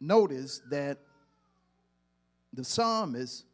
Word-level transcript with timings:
notice 0.00 0.60
that 0.70 0.98
the 2.52 2.64
psalmist 2.64 3.44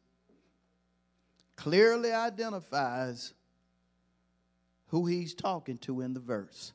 clearly 1.57 2.13
identifies 2.13 3.35
who 4.89 5.07
he's 5.07 5.35
talking 5.35 5.79
to 5.79 6.01
in 6.01 6.13
the 6.15 6.21
verse. 6.21 6.73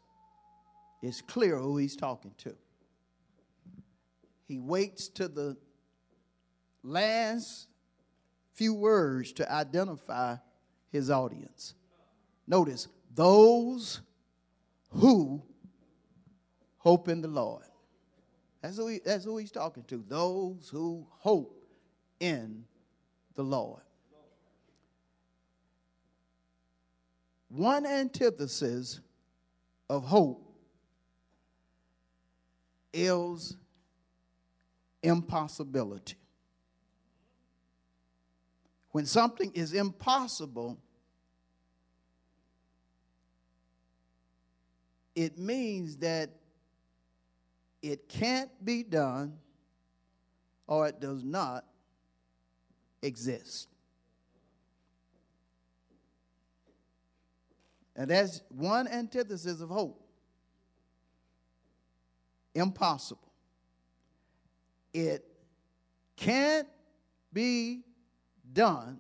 It's 1.02 1.22
clear 1.22 1.58
who 1.58 1.78
he's 1.78 1.96
talking 1.96 2.34
to. 2.40 2.56
He 4.48 4.58
waits 4.60 5.08
to 5.10 5.28
the 5.28 5.58
last 6.84 7.68
few 8.54 8.74
words 8.74 9.34
to 9.34 9.52
identify 9.52 10.38
his 10.92 11.10
audience. 11.10 11.74
Notice, 12.48 12.88
those 13.14 14.02
who 14.92 15.42
hope 16.78 17.10
in 17.10 17.22
the 17.22 17.28
Lord. 17.28 17.66
That's 18.66 18.78
who, 18.78 18.88
he, 18.88 19.00
that's 19.06 19.26
who 19.26 19.38
he's 19.38 19.52
talking 19.52 19.84
to. 19.84 20.04
Those 20.08 20.70
who 20.70 21.06
hope 21.20 21.68
in 22.20 22.66
the 23.36 23.44
Lord. 23.44 23.84
One 27.48 27.86
antithesis 27.86 29.02
of 29.88 30.04
hope 30.04 30.52
is 32.92 33.56
impossibility. 35.04 36.16
When 38.94 39.06
something 39.06 39.52
is 39.54 39.74
impossible, 39.74 40.80
it 45.16 45.38
means 45.38 45.98
that 45.98 46.32
it 47.86 48.10
can't 48.10 48.50
be 48.66 48.82
done 48.82 49.38
or 50.66 50.88
it 50.88 51.00
does 51.00 51.24
not 51.24 51.66
exist. 53.04 53.68
And 57.96 58.10
that's 58.10 58.42
one 58.50 58.88
antithesis 58.88 59.62
of 59.62 59.70
hope. 59.70 60.02
Impossible. 62.56 63.32
It 64.92 65.24
can't 66.16 66.68
be 67.32 67.84
done 68.52 69.00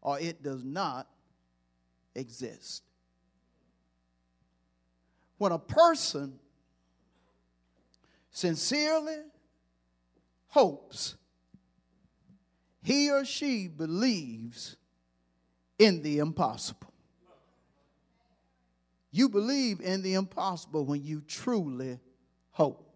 or 0.00 0.18
it 0.18 0.42
does 0.42 0.64
not 0.64 1.08
exist. 2.14 2.84
When 5.36 5.52
a 5.52 5.58
person 5.58 6.38
sincerely 8.32 9.18
hopes, 10.48 11.14
he 12.82 13.10
or 13.10 13.24
she 13.24 13.68
believes 13.68 14.76
in 15.78 16.02
the 16.02 16.18
impossible. 16.18 16.92
You 19.12 19.28
believe 19.28 19.80
in 19.80 20.02
the 20.02 20.14
impossible 20.14 20.86
when 20.86 21.04
you 21.04 21.20
truly 21.20 22.00
hope. 22.50 22.88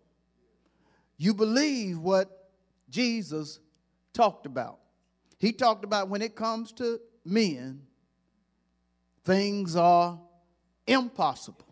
You 1.18 1.34
believe 1.34 1.98
what 1.98 2.50
Jesus 2.88 3.60
talked 4.12 4.46
about. 4.46 4.78
He 5.38 5.52
talked 5.52 5.84
about 5.84 6.08
when 6.08 6.22
it 6.22 6.34
comes 6.34 6.72
to 6.72 7.00
men, 7.24 7.82
things 9.24 9.76
are 9.76 10.18
impossible. 10.86 11.66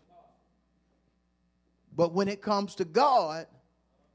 But 1.95 2.13
when 2.13 2.27
it 2.27 2.41
comes 2.41 2.75
to 2.75 2.85
God, 2.85 3.47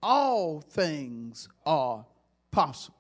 all 0.03 0.61
things 0.61 1.49
are 1.65 2.05
possible. 2.51 2.97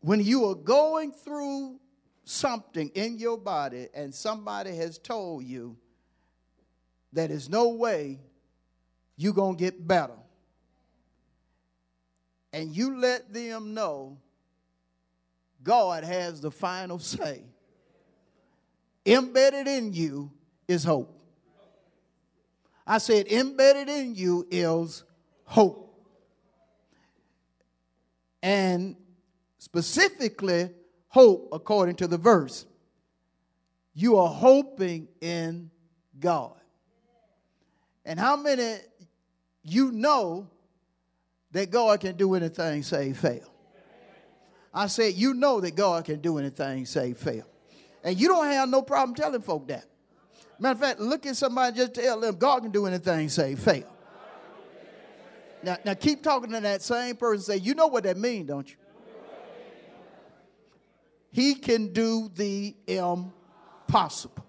When 0.00 0.20
you 0.20 0.46
are 0.46 0.54
going 0.54 1.12
through 1.12 1.80
something 2.24 2.90
in 2.94 3.18
your 3.18 3.38
body 3.38 3.88
and 3.94 4.14
somebody 4.14 4.74
has 4.76 4.98
told 4.98 5.44
you 5.44 5.76
that 7.12 7.30
there's 7.30 7.48
no 7.48 7.70
way 7.70 8.20
you're 9.16 9.32
going 9.32 9.56
to 9.56 9.60
get 9.60 9.86
better, 9.86 10.16
and 12.52 12.74
you 12.74 12.98
let 12.98 13.32
them 13.32 13.74
know 13.74 14.18
God 15.62 16.04
has 16.04 16.40
the 16.40 16.50
final 16.50 16.98
say, 16.98 17.42
embedded 19.04 19.66
in 19.66 19.92
you 19.92 20.30
is 20.68 20.84
hope. 20.84 21.17
I 22.88 22.96
said, 22.96 23.28
embedded 23.28 23.90
in 23.90 24.14
you 24.14 24.46
is 24.50 25.04
hope. 25.44 25.94
And 28.42 28.96
specifically, 29.58 30.70
hope 31.08 31.50
according 31.52 31.96
to 31.96 32.06
the 32.06 32.16
verse. 32.16 32.64
You 33.92 34.16
are 34.16 34.28
hoping 34.28 35.08
in 35.20 35.70
God. 36.18 36.54
And 38.06 38.18
how 38.18 38.36
many 38.36 38.78
you 39.62 39.92
know 39.92 40.48
that 41.52 41.70
God 41.70 42.00
can 42.00 42.16
do 42.16 42.34
anything, 42.34 42.82
say 42.82 43.12
fail? 43.12 43.52
I 44.72 44.86
said, 44.86 45.12
you 45.14 45.34
know 45.34 45.60
that 45.60 45.76
God 45.76 46.06
can 46.06 46.20
do 46.20 46.38
anything, 46.38 46.86
say 46.86 47.12
fail. 47.12 47.46
And 48.02 48.18
you 48.18 48.28
don't 48.28 48.46
have 48.46 48.70
no 48.70 48.80
problem 48.80 49.14
telling 49.14 49.42
folk 49.42 49.68
that. 49.68 49.84
Matter 50.58 50.72
of 50.72 50.80
fact, 50.80 51.00
look 51.00 51.24
at 51.26 51.36
somebody, 51.36 51.76
just 51.76 51.94
tell 51.94 52.18
them 52.20 52.36
God 52.36 52.62
can 52.62 52.72
do 52.72 52.86
anything, 52.86 53.28
say 53.28 53.54
fail. 53.54 53.86
Now, 55.62 55.76
now 55.84 55.94
keep 55.94 56.22
talking 56.22 56.50
to 56.50 56.60
that 56.60 56.82
same 56.82 57.16
person, 57.16 57.42
say, 57.42 57.56
you 57.56 57.74
know 57.74 57.86
what 57.86 58.04
that 58.04 58.16
means, 58.16 58.48
don't 58.48 58.68
you? 58.68 58.76
He 61.30 61.54
can 61.54 61.92
do 61.92 62.30
the 62.34 62.74
impossible. 62.86 64.44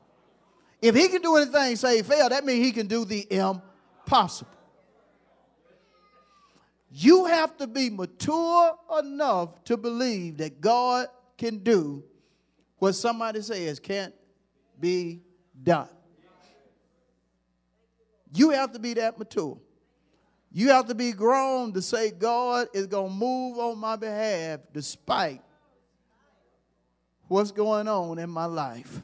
If 0.82 0.96
he 0.96 1.10
can 1.10 1.22
do 1.22 1.36
anything, 1.36 1.76
say 1.76 2.02
fail, 2.02 2.30
that 2.30 2.46
means 2.46 2.66
he 2.66 2.72
can 2.72 2.88
do 2.88 3.06
the 3.06 3.28
impossible. 3.32 4.52
You 6.92 7.26
have 7.26 7.56
to 7.58 7.68
be 7.68 7.90
mature 7.90 8.76
enough 9.00 9.64
to 9.66 9.78
believe 9.78 10.38
that 10.38 10.60
God 10.60 11.08
can 11.38 11.60
do 11.60 12.04
what 12.80 12.94
somebody 12.94 13.42
says 13.42 13.80
can't 13.80 14.14
be 14.80 15.22
done. 15.62 15.90
You 18.34 18.52
have 18.52 18.72
to 18.74 18.80
be 18.80 18.94
that 18.96 19.18
mature. 19.18 19.58
You 20.52 20.70
have 20.70 20.88
to 20.88 20.96
be 20.96 21.12
grown 21.12 21.74
to 21.74 21.82
say, 21.82 22.12
God 22.12 22.68
is 22.74 22.88
going 22.88 23.10
to 23.10 23.16
move 23.16 23.60
on 23.60 23.78
my 23.78 23.96
behalf 23.96 24.62
despite 24.74 25.42
what's 27.28 27.52
going 27.52 27.88
on 27.88 28.18
in 28.18 28.30
my 28.30 28.46
life. 28.46 29.04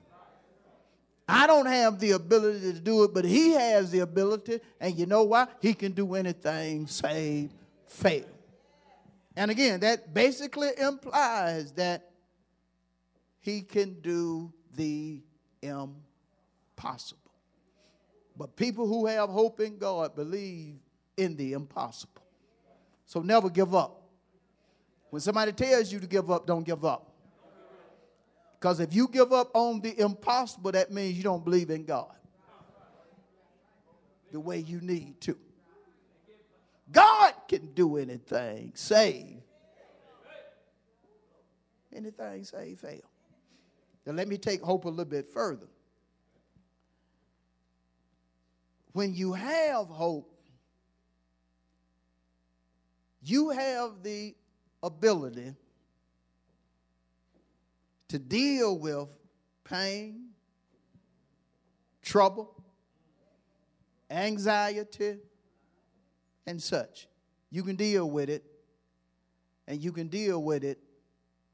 I 1.27 1.47
don't 1.47 1.65
have 1.65 1.99
the 1.99 2.11
ability 2.11 2.73
to 2.73 2.79
do 2.79 3.03
it, 3.03 3.13
but 3.13 3.25
He 3.25 3.51
has 3.51 3.91
the 3.91 3.99
ability. 3.99 4.59
And 4.79 4.97
you 4.97 5.05
know 5.05 5.23
why? 5.23 5.47
He 5.59 5.73
can 5.73 5.91
do 5.91 6.15
anything 6.15 6.87
save 6.87 7.51
fail. 7.87 8.25
And 9.35 9.51
again, 9.51 9.79
that 9.81 10.13
basically 10.13 10.69
implies 10.77 11.71
that 11.73 12.11
He 13.39 13.61
can 13.61 14.01
do 14.01 14.53
the 14.75 15.21
impossible. 15.61 17.24
But 18.37 18.55
people 18.55 18.87
who 18.87 19.05
have 19.05 19.29
hope 19.29 19.59
in 19.59 19.77
God 19.77 20.15
believe 20.15 20.75
in 21.15 21.35
the 21.35 21.53
impossible. 21.53 22.21
So 23.05 23.21
never 23.21 23.49
give 23.49 23.73
up. 23.73 24.01
When 25.09 25.21
somebody 25.21 25.53
tells 25.53 25.91
you 25.91 25.99
to 25.99 26.07
give 26.07 26.29
up, 26.29 26.45
don't 26.45 26.65
give 26.65 26.83
up. 26.83 27.11
Because 28.59 28.79
if 28.79 28.93
you 28.93 29.07
give 29.07 29.31
up 29.31 29.51
on 29.53 29.79
the 29.79 29.97
impossible, 29.99 30.71
that 30.71 30.91
means 30.91 31.15
you 31.15 31.23
don't 31.23 31.43
believe 31.43 31.69
in 31.69 31.85
God 31.85 32.11
the 34.31 34.39
way 34.39 34.59
you 34.59 34.81
need 34.81 35.21
to. 35.21 35.37
God 36.91 37.33
can 37.47 37.73
do 37.73 37.97
anything, 37.97 38.73
save. 38.75 39.41
Anything, 41.95 42.43
save, 42.43 42.79
fail. 42.79 42.99
Now, 44.05 44.13
let 44.13 44.27
me 44.27 44.37
take 44.37 44.61
hope 44.61 44.85
a 44.85 44.89
little 44.89 45.05
bit 45.05 45.27
further. 45.27 45.67
When 48.95 49.13
you 49.13 49.33
have 49.33 49.87
hope, 49.87 50.33
you 53.21 53.49
have 53.49 54.01
the 54.03 54.33
ability 54.81 55.53
to 58.07 58.17
deal 58.17 58.79
with 58.79 59.09
pain, 59.65 60.29
trouble, 62.03 62.63
anxiety, 64.09 65.17
and 66.47 66.63
such. 66.63 67.09
You 67.51 67.63
can 67.63 67.75
deal 67.75 68.09
with 68.09 68.29
it, 68.29 68.45
and 69.67 69.83
you 69.83 69.91
can 69.91 70.07
deal 70.07 70.41
with 70.41 70.63
it 70.63 70.79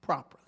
properly. 0.04 0.44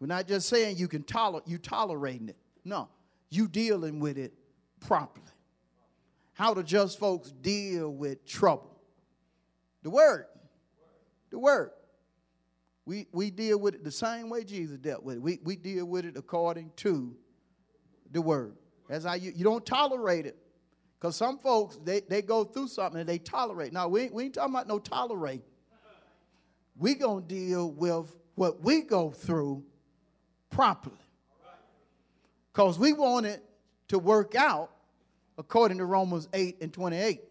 We're 0.00 0.06
not 0.06 0.26
just 0.26 0.48
saying 0.48 0.78
you 0.78 0.88
can 0.88 1.02
tolerate 1.02 1.46
you 1.46 1.58
tolerating 1.58 2.30
it. 2.30 2.36
No, 2.64 2.88
you 3.32 3.48
dealing 3.48 3.98
with 4.00 4.18
it 4.18 4.34
properly. 4.80 5.26
How 6.34 6.54
do 6.54 6.62
just 6.62 6.98
folks 6.98 7.30
deal 7.30 7.90
with 7.90 8.24
trouble? 8.26 8.78
The 9.82 9.90
word. 9.90 10.26
The 11.30 11.38
word. 11.38 11.70
We, 12.84 13.06
we 13.12 13.30
deal 13.30 13.58
with 13.58 13.74
it 13.74 13.84
the 13.84 13.92
same 13.92 14.28
way 14.28 14.44
Jesus 14.44 14.78
dealt 14.78 15.04
with 15.04 15.16
it. 15.16 15.22
We, 15.22 15.38
we 15.44 15.56
deal 15.56 15.86
with 15.86 16.04
it 16.04 16.16
according 16.16 16.72
to 16.76 17.14
the 18.10 18.20
word. 18.20 18.56
That's 18.88 19.04
how 19.04 19.14
you, 19.14 19.32
you 19.34 19.44
don't 19.44 19.64
tolerate 19.64 20.26
it. 20.26 20.36
Because 20.98 21.16
some 21.16 21.38
folks, 21.38 21.78
they, 21.82 22.00
they 22.00 22.22
go 22.22 22.44
through 22.44 22.68
something 22.68 23.00
and 23.00 23.08
they 23.08 23.18
tolerate. 23.18 23.72
Now, 23.72 23.88
we 23.88 24.08
we 24.10 24.24
ain't 24.24 24.34
talking 24.34 24.54
about 24.54 24.68
no 24.68 24.78
tolerate. 24.78 25.42
we 26.76 26.94
going 26.94 27.26
to 27.26 27.28
deal 27.28 27.70
with 27.70 28.14
what 28.34 28.62
we 28.62 28.82
go 28.82 29.10
through 29.10 29.64
properly. 30.50 30.96
Because 32.52 32.78
we 32.78 32.92
want 32.92 33.26
it 33.26 33.42
to 33.88 33.98
work 33.98 34.34
out 34.34 34.70
according 35.38 35.78
to 35.78 35.84
Romans 35.84 36.28
8 36.32 36.58
and 36.60 36.72
28 36.72 37.22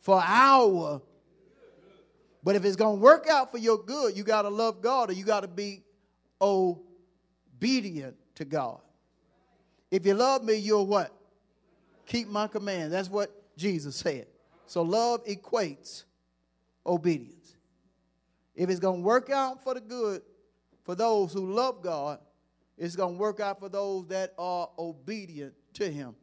for 0.00 0.20
our 0.24 1.00
but 2.44 2.56
if 2.56 2.64
it's 2.64 2.76
going 2.76 2.96
to 2.98 3.00
work 3.02 3.28
out 3.28 3.52
for 3.52 3.58
your 3.58 3.78
good, 3.78 4.16
you 4.16 4.24
got 4.24 4.42
to 4.42 4.48
love 4.48 4.80
God 4.80 5.10
or 5.10 5.12
you 5.12 5.24
got 5.24 5.40
to 5.40 5.48
be 5.48 5.82
obedient 6.40 8.16
to 8.34 8.44
God. 8.44 8.80
If 9.90 10.04
you 10.04 10.14
love 10.14 10.42
me, 10.42 10.54
you'll 10.54 10.86
what? 10.86 11.12
Keep 12.06 12.28
my 12.28 12.48
command. 12.48 12.92
That's 12.92 13.08
what 13.08 13.30
Jesus 13.56 13.94
said. 13.96 14.26
So 14.66 14.82
love 14.82 15.24
equates 15.26 16.04
obedience. 16.84 17.54
If 18.56 18.70
it's 18.70 18.80
going 18.80 19.02
to 19.02 19.06
work 19.06 19.30
out 19.30 19.62
for 19.62 19.74
the 19.74 19.80
good 19.80 20.22
for 20.84 20.94
those 20.94 21.32
who 21.32 21.52
love 21.52 21.82
God, 21.82 22.18
it's 22.82 22.96
going 22.96 23.14
to 23.14 23.18
work 23.18 23.38
out 23.38 23.60
for 23.60 23.68
those 23.68 24.08
that 24.08 24.34
are 24.36 24.68
obedient 24.76 25.54
to 25.74 25.88
Him. 25.88 26.16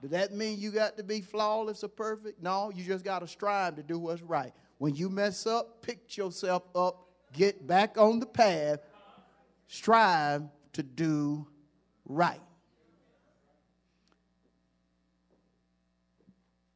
Does 0.00 0.10
that 0.10 0.32
mean 0.32 0.58
you 0.58 0.72
got 0.72 0.96
to 0.96 1.04
be 1.04 1.20
flawless 1.20 1.84
or 1.84 1.88
perfect? 1.88 2.42
No, 2.42 2.72
you 2.74 2.82
just 2.82 3.04
got 3.04 3.20
to 3.20 3.28
strive 3.28 3.76
to 3.76 3.84
do 3.84 4.00
what's 4.00 4.20
right. 4.20 4.52
When 4.78 4.96
you 4.96 5.08
mess 5.08 5.46
up, 5.46 5.80
pick 5.80 6.16
yourself 6.16 6.64
up, 6.74 7.06
get 7.32 7.68
back 7.68 7.96
on 7.98 8.18
the 8.18 8.26
path, 8.26 8.80
strive 9.68 10.42
to 10.72 10.82
do 10.82 11.46
right. 12.04 12.40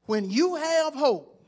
When 0.04 0.30
you 0.30 0.54
have 0.54 0.94
hope, 0.94 1.42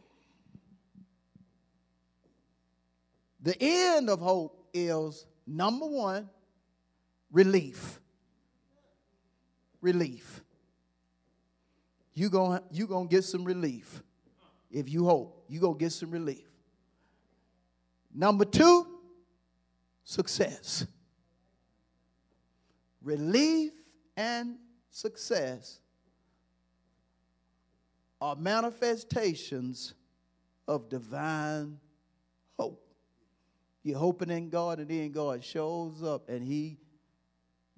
the 3.41 3.57
end 3.61 4.11
of 4.11 4.19
hope 4.19 4.69
is 4.75 5.27
number 5.47 5.87
one, 5.87 6.29
relief. 7.33 8.01
Relief. 9.81 10.43
You're 12.15 12.31
going 12.31 12.61
you 12.71 12.87
gonna 12.87 13.09
get 13.09 13.25
some 13.25 13.45
relief 13.45 14.03
if 14.71 14.91
you 14.91 15.05
hope. 15.05 15.45
You're 15.49 15.61
going 15.61 15.79
to 15.79 15.85
get 15.85 15.93
some 15.93 16.11
relief. 16.11 16.47
Number 18.15 18.45
two, 18.45 18.87
success. 20.05 20.87
Relief 23.03 23.73
and 24.17 24.57
success 24.91 25.81
are 28.21 28.35
manifestations 28.35 29.95
of 30.67 30.89
divine 30.89 31.79
hope. 32.59 32.85
You're 33.83 33.99
hoping 33.99 34.31
in 34.31 34.51
God, 34.51 34.81
and 34.81 34.89
then 34.89 35.13
God 35.13 35.45
shows 35.45 36.03
up 36.03 36.29
and 36.29 36.45
He 36.45 36.77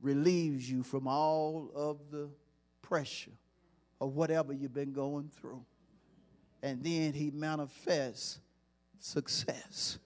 relieves 0.02 0.70
you 0.70 0.82
from 0.82 1.06
all 1.06 1.70
of 1.74 1.98
the 2.10 2.28
pressure 2.82 3.32
of 4.00 4.14
whatever 4.14 4.52
you've 4.52 4.74
been 4.74 4.92
going 4.92 5.30
through. 5.40 5.64
And 6.62 6.82
then 6.82 7.12
He 7.12 7.30
manifests 7.30 8.40
success. 8.98 9.98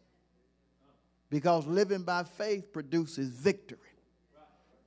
Because 1.30 1.66
living 1.66 2.02
by 2.02 2.24
faith 2.24 2.72
produces 2.72 3.28
victory. 3.28 3.78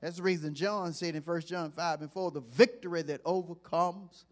That's 0.02 0.18
the 0.18 0.24
reason 0.24 0.54
John 0.54 0.94
said 0.94 1.16
in 1.16 1.24
1 1.24 1.42
John 1.42 1.72
5 1.72 2.02
and 2.02 2.12
4 2.12 2.32
the 2.32 2.42
victory 2.42 3.02
that 3.04 3.22
overcomes 3.26 4.26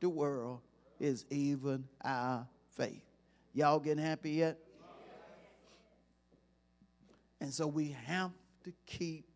the 0.00 0.08
world 0.08 0.60
is 1.00 1.26
even 1.30 1.84
our 2.04 2.46
faith. 2.76 3.02
Y'all 3.52 3.80
getting 3.80 4.02
happy 4.02 4.30
yet? 4.30 4.58
And 7.40 7.52
so 7.52 7.66
we 7.66 7.96
have 8.06 8.30
to 8.64 8.72
keep 8.86 9.26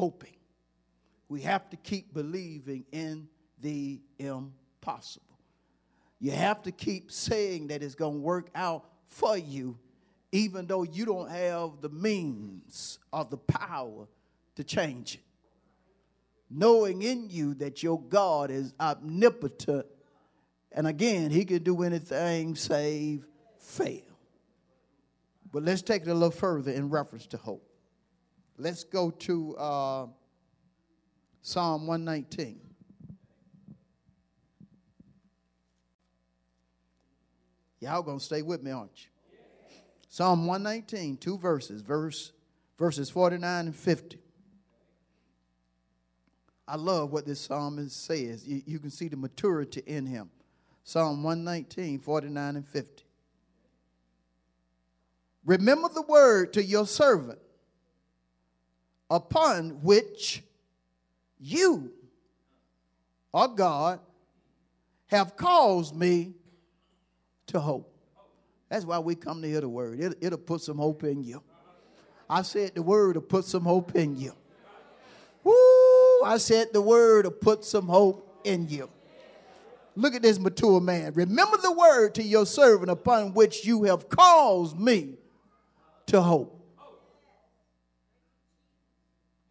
hoping. 0.00 0.36
We 1.28 1.42
have 1.42 1.68
to 1.70 1.76
keep 1.76 2.14
believing 2.14 2.86
in 2.90 3.28
the 3.60 4.00
impossible. 4.18 5.26
You 6.18 6.30
have 6.30 6.62
to 6.62 6.72
keep 6.72 7.12
saying 7.12 7.68
that 7.68 7.82
it's 7.82 7.94
going 7.94 8.14
to 8.14 8.20
work 8.20 8.48
out 8.54 8.86
for 9.08 9.36
you 9.36 9.78
even 10.32 10.66
though 10.66 10.84
you 10.84 11.04
don't 11.04 11.30
have 11.30 11.80
the 11.82 11.90
means 11.90 12.98
or 13.12 13.24
the 13.24 13.36
power 13.36 14.06
to 14.56 14.64
change 14.64 15.16
it. 15.16 15.20
Knowing 16.48 17.02
in 17.02 17.28
you 17.28 17.54
that 17.54 17.82
your 17.82 18.00
God 18.00 18.50
is 18.50 18.72
omnipotent, 18.80 19.86
and 20.72 20.86
again, 20.86 21.30
He 21.30 21.44
can 21.44 21.62
do 21.62 21.82
anything 21.82 22.54
save 22.54 23.26
fail. 23.58 24.00
But 25.52 25.64
let's 25.64 25.82
take 25.82 26.02
it 26.02 26.08
a 26.08 26.14
little 26.14 26.30
further 26.30 26.72
in 26.72 26.90
reference 26.90 27.26
to 27.28 27.36
hope. 27.36 27.69
Let's 28.60 28.84
go 28.84 29.10
to 29.10 29.56
uh, 29.56 30.06
Psalm 31.40 31.86
119. 31.86 32.60
Y'all 37.80 38.02
gonna 38.02 38.20
stay 38.20 38.42
with 38.42 38.62
me, 38.62 38.70
aren't 38.70 38.90
you? 38.96 39.10
Psalm 40.10 40.46
119, 40.46 41.16
two 41.16 41.38
verses, 41.38 41.80
verse, 41.80 42.32
verses 42.78 43.08
49 43.08 43.66
and 43.66 43.74
50. 43.74 44.18
I 46.68 46.76
love 46.76 47.12
what 47.12 47.26
this 47.26 47.40
psalmist 47.40 48.04
says. 48.04 48.46
You, 48.46 48.60
you 48.66 48.78
can 48.78 48.90
see 48.90 49.08
the 49.08 49.16
maturity 49.16 49.82
in 49.86 50.04
him. 50.04 50.28
Psalm 50.84 51.22
119, 51.22 51.98
49 52.00 52.56
and 52.56 52.68
50. 52.68 53.04
Remember 55.46 55.88
the 55.88 56.02
word 56.02 56.52
to 56.52 56.62
your 56.62 56.86
servant, 56.86 57.38
upon 59.10 59.82
which 59.82 60.42
you, 61.40 61.90
or 63.32 63.48
God, 63.48 64.00
have 65.06 65.36
caused 65.36 65.96
me 65.96 66.34
to 67.48 67.58
hope. 67.58 67.92
That's 68.68 68.84
why 68.84 69.00
we 69.00 69.16
come 69.16 69.42
to 69.42 69.48
hear 69.48 69.60
the 69.60 69.68
word. 69.68 69.98
It, 69.98 70.18
it'll 70.20 70.38
put 70.38 70.60
some 70.60 70.78
hope 70.78 71.02
in 71.02 71.24
you. 71.24 71.42
I 72.28 72.42
said 72.42 72.76
the 72.76 72.82
word 72.82 73.16
will 73.16 73.22
put 73.22 73.44
some 73.44 73.64
hope 73.64 73.96
in 73.96 74.16
you. 74.16 74.32
Woo! 75.42 76.22
I 76.24 76.36
said 76.38 76.68
the 76.72 76.80
word 76.80 77.24
will 77.24 77.32
put 77.32 77.64
some 77.64 77.88
hope 77.88 78.40
in 78.44 78.68
you. 78.68 78.88
Look 79.96 80.14
at 80.14 80.22
this 80.22 80.38
mature 80.38 80.80
man. 80.80 81.12
Remember 81.14 81.56
the 81.56 81.72
word 81.72 82.14
to 82.14 82.22
your 82.22 82.46
servant 82.46 82.90
upon 82.90 83.34
which 83.34 83.66
you 83.66 83.82
have 83.84 84.08
caused 84.08 84.78
me 84.78 85.16
to 86.06 86.22
hope. 86.22 86.59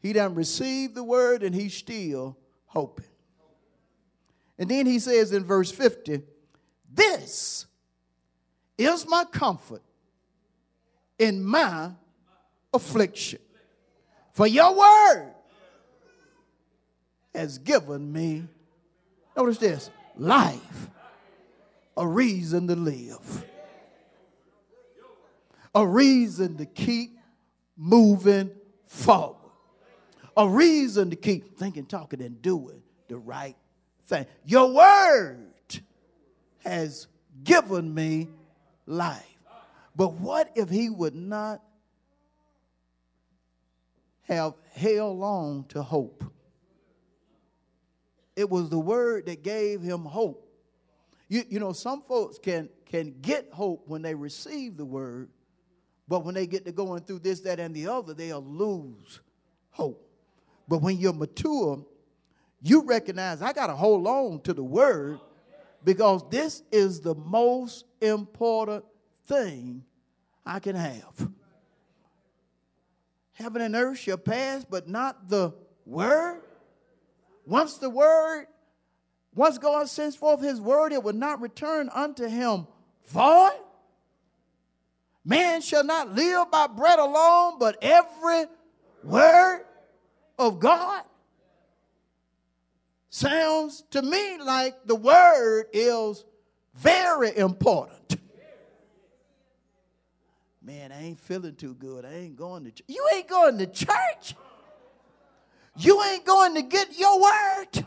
He 0.01 0.13
done 0.13 0.35
received 0.35 0.95
the 0.95 1.03
word 1.03 1.43
and 1.43 1.53
he's 1.53 1.73
still 1.73 2.37
hoping. 2.65 3.05
And 4.57 4.69
then 4.69 4.85
he 4.85 4.99
says 4.99 5.31
in 5.31 5.43
verse 5.43 5.71
50, 5.71 6.21
This 6.91 7.65
is 8.77 9.07
my 9.07 9.25
comfort 9.25 9.81
in 11.17 11.43
my 11.43 11.91
affliction. 12.73 13.39
For 14.31 14.47
your 14.47 14.75
word 14.75 15.33
has 17.35 17.57
given 17.57 18.11
me, 18.11 18.45
notice 19.35 19.57
this, 19.57 19.89
life, 20.15 20.89
a 21.95 22.07
reason 22.07 22.67
to 22.67 22.75
live, 22.75 23.45
a 25.75 25.85
reason 25.85 26.57
to 26.57 26.65
keep 26.65 27.17
moving 27.77 28.51
forward, 28.85 29.35
a 30.39 30.47
reason 30.47 31.09
to 31.09 31.17
keep 31.17 31.57
thinking, 31.57 31.85
talking, 31.85 32.21
and 32.21 32.41
doing 32.41 32.81
the 33.09 33.17
right 33.17 33.57
thing. 34.05 34.25
Your 34.45 34.71
word 34.73 35.51
has 36.59 37.07
given 37.43 37.93
me 37.93 38.29
life. 38.85 39.25
But 39.97 40.13
what 40.13 40.49
if 40.55 40.69
he 40.69 40.89
would 40.89 41.13
not 41.13 41.61
have 44.29 44.53
held 44.71 45.21
on 45.21 45.65
to 45.69 45.83
hope? 45.83 46.23
It 48.37 48.49
was 48.49 48.69
the 48.69 48.79
word 48.79 49.25
that 49.25 49.43
gave 49.43 49.81
him 49.81 50.05
hope. 50.05 50.49
You, 51.27 51.43
you 51.49 51.59
know, 51.59 51.73
some 51.73 52.01
folks 52.01 52.39
can, 52.39 52.69
can 52.85 53.13
get 53.21 53.49
hope 53.51 53.89
when 53.89 54.01
they 54.01 54.15
receive 54.15 54.77
the 54.77 54.85
word, 54.85 55.31
but 56.07 56.23
when 56.23 56.33
they 56.33 56.47
get 56.47 56.63
to 56.63 56.71
going 56.71 57.01
through 57.01 57.19
this, 57.19 57.41
that, 57.41 57.59
and 57.59 57.75
the 57.75 57.87
other, 57.87 58.13
they'll 58.13 58.41
lose 58.41 59.19
hope. 59.71 60.08
But 60.69 60.83
when 60.83 60.97
you're 60.97 61.13
mature, 61.13 61.83
you 62.61 62.83
recognize 62.83 63.41
I 63.41 63.53
got 63.53 63.67
to 63.67 63.75
hold 63.75 64.05
on 64.05 64.41
to 64.41 64.53
the 64.53 64.63
word 64.63 65.19
because 65.83 66.23
this 66.29 66.61
is 66.71 67.01
the 67.01 67.15
most 67.15 67.85
important 67.99 68.85
thing 69.25 69.83
I 70.45 70.59
can 70.59 70.75
have. 70.75 71.29
Heaven 73.33 73.63
and 73.63 73.75
earth 73.75 73.97
shall 73.97 74.17
pass, 74.17 74.63
but 74.63 74.87
not 74.87 75.27
the 75.27 75.53
word. 75.85 76.41
Once 77.45 77.77
the 77.77 77.89
word, 77.89 78.45
once 79.33 79.57
God 79.57 79.89
sends 79.89 80.15
forth 80.15 80.41
his 80.41 80.61
word, 80.61 80.91
it 80.91 81.01
will 81.01 81.13
not 81.13 81.41
return 81.41 81.89
unto 81.93 82.27
him 82.27 82.67
void. 83.07 83.57
Man 85.25 85.61
shall 85.61 85.83
not 85.83 86.13
live 86.13 86.51
by 86.51 86.67
bread 86.67 86.99
alone, 86.99 87.57
but 87.57 87.77
every 87.81 88.45
word 89.03 89.65
of 90.39 90.59
God 90.59 91.03
sounds 93.09 93.83
to 93.91 94.01
me 94.01 94.39
like 94.41 94.85
the 94.85 94.95
word 94.95 95.65
is 95.73 96.23
very 96.73 97.35
important. 97.37 98.15
Man, 100.61 100.91
I 100.91 101.03
ain't 101.03 101.19
feeling 101.19 101.55
too 101.55 101.73
good. 101.73 102.05
I 102.05 102.13
ain't 102.13 102.35
going 102.35 102.63
to 102.65 102.71
church. 102.71 102.85
You 102.87 103.07
ain't 103.13 103.27
going 103.27 103.57
to 103.57 103.67
church. 103.67 104.35
You 105.77 106.01
ain't 106.03 106.25
going 106.25 106.55
to 106.55 106.61
get 106.61 106.97
your 106.97 107.21
word. 107.21 107.85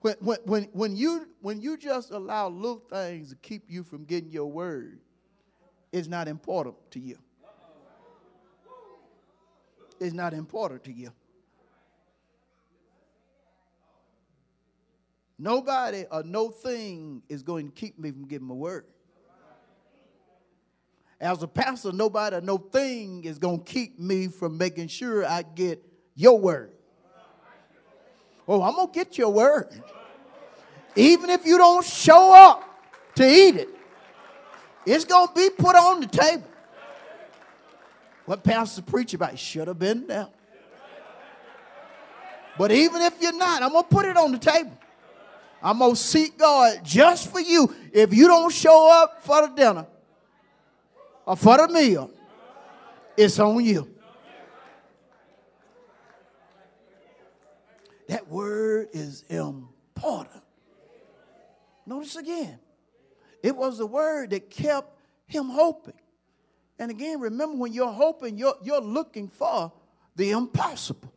When, 0.00 0.14
when, 0.20 0.62
when, 0.72 0.96
you, 0.96 1.28
when 1.42 1.60
you 1.60 1.76
just 1.76 2.10
allow 2.10 2.48
little 2.48 2.82
things 2.90 3.30
to 3.30 3.36
keep 3.36 3.64
you 3.68 3.82
from 3.82 4.04
getting 4.04 4.30
your 4.30 4.50
word, 4.50 5.00
it's 5.92 6.08
not 6.08 6.26
important 6.26 6.76
to 6.92 7.00
you. 7.00 7.18
It's 9.98 10.14
not 10.14 10.32
important 10.32 10.84
to 10.84 10.92
you. 10.92 11.12
Nobody 15.38 16.04
or 16.10 16.22
no 16.22 16.48
thing 16.50 17.22
is 17.28 17.42
going 17.42 17.66
to 17.66 17.72
keep 17.72 17.98
me 17.98 18.10
from 18.10 18.26
getting 18.26 18.46
my 18.46 18.54
word. 18.54 18.86
As 21.20 21.42
a 21.42 21.48
pastor, 21.48 21.92
nobody 21.92 22.36
or 22.36 22.40
no 22.40 22.56
thing 22.56 23.24
is 23.24 23.38
going 23.38 23.58
to 23.58 23.64
keep 23.64 23.98
me 23.98 24.28
from 24.28 24.56
making 24.56 24.88
sure 24.88 25.26
I 25.26 25.42
get 25.42 25.84
your 26.14 26.38
word. 26.38 26.72
Oh, 28.52 28.62
I'm 28.62 28.74
going 28.74 28.88
to 28.88 28.92
get 28.92 29.16
your 29.16 29.30
word. 29.30 29.68
Even 30.96 31.30
if 31.30 31.46
you 31.46 31.56
don't 31.56 31.86
show 31.86 32.34
up 32.34 32.64
to 33.14 33.24
eat 33.24 33.54
it, 33.54 33.68
it's 34.84 35.04
going 35.04 35.28
to 35.28 35.34
be 35.34 35.50
put 35.50 35.76
on 35.76 36.00
the 36.00 36.08
table. 36.08 36.42
What 38.24 38.42
pastor 38.42 38.82
preach 38.82 39.14
about 39.14 39.38
should 39.38 39.68
have 39.68 39.78
been 39.78 40.08
there. 40.08 40.26
But 42.58 42.72
even 42.72 43.02
if 43.02 43.22
you're 43.22 43.38
not, 43.38 43.62
I'm 43.62 43.70
going 43.70 43.84
to 43.84 43.88
put 43.88 44.04
it 44.04 44.16
on 44.16 44.32
the 44.32 44.38
table. 44.38 44.76
I'm 45.62 45.78
going 45.78 45.94
to 45.94 45.96
seek 45.96 46.36
God 46.36 46.80
just 46.82 47.30
for 47.30 47.38
you. 47.38 47.72
If 47.92 48.12
you 48.12 48.26
don't 48.26 48.52
show 48.52 48.90
up 48.90 49.22
for 49.22 49.46
the 49.46 49.54
dinner 49.54 49.86
or 51.24 51.36
for 51.36 51.56
the 51.56 51.68
meal, 51.68 52.10
it's 53.16 53.38
on 53.38 53.64
you. 53.64 53.88
That 58.10 58.26
word 58.26 58.88
is 58.92 59.22
important. 59.28 60.42
Notice 61.86 62.16
again, 62.16 62.58
it 63.40 63.54
was 63.54 63.78
the 63.78 63.86
word 63.86 64.30
that 64.30 64.50
kept 64.50 64.98
him 65.28 65.44
hoping. 65.44 65.94
And 66.80 66.90
again, 66.90 67.20
remember 67.20 67.56
when 67.56 67.72
you're 67.72 67.92
hoping, 67.92 68.36
you're, 68.36 68.56
you're 68.64 68.80
looking 68.80 69.28
for 69.28 69.70
the 70.16 70.32
impossible. 70.32 71.14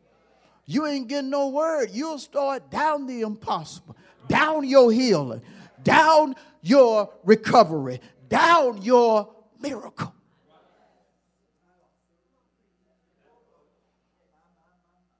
You 0.66 0.86
ain't 0.86 1.08
getting 1.08 1.30
no 1.30 1.48
word. 1.48 1.88
You'll 1.90 2.20
start 2.20 2.70
down 2.70 3.08
the 3.08 3.22
impossible, 3.22 3.96
down 4.28 4.62
your 4.62 4.92
healing, 4.92 5.42
down 5.82 6.36
your 6.62 7.12
recovery, 7.24 8.00
down 8.28 8.82
your 8.82 9.34
miracle. 9.60 10.14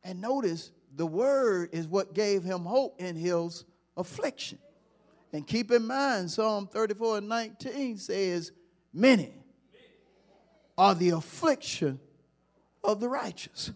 And 0.04 0.20
notice 0.20 0.70
the 0.96 1.06
word 1.06 1.70
is 1.72 1.86
what 1.86 2.14
gave 2.14 2.42
him 2.42 2.60
hope 2.60 3.00
in 3.00 3.16
his 3.16 3.64
affliction. 3.96 4.58
And 5.32 5.46
keep 5.46 5.70
in 5.70 5.86
mind, 5.86 6.30
Psalm 6.30 6.68
34 6.68 7.18
and 7.18 7.28
19 7.28 7.98
says, 7.98 8.52
Many 8.92 9.32
are 10.78 10.94
the 10.94 11.10
affliction 11.10 11.98
of 12.82 13.00
the 13.00 13.08
righteous. 13.08 13.72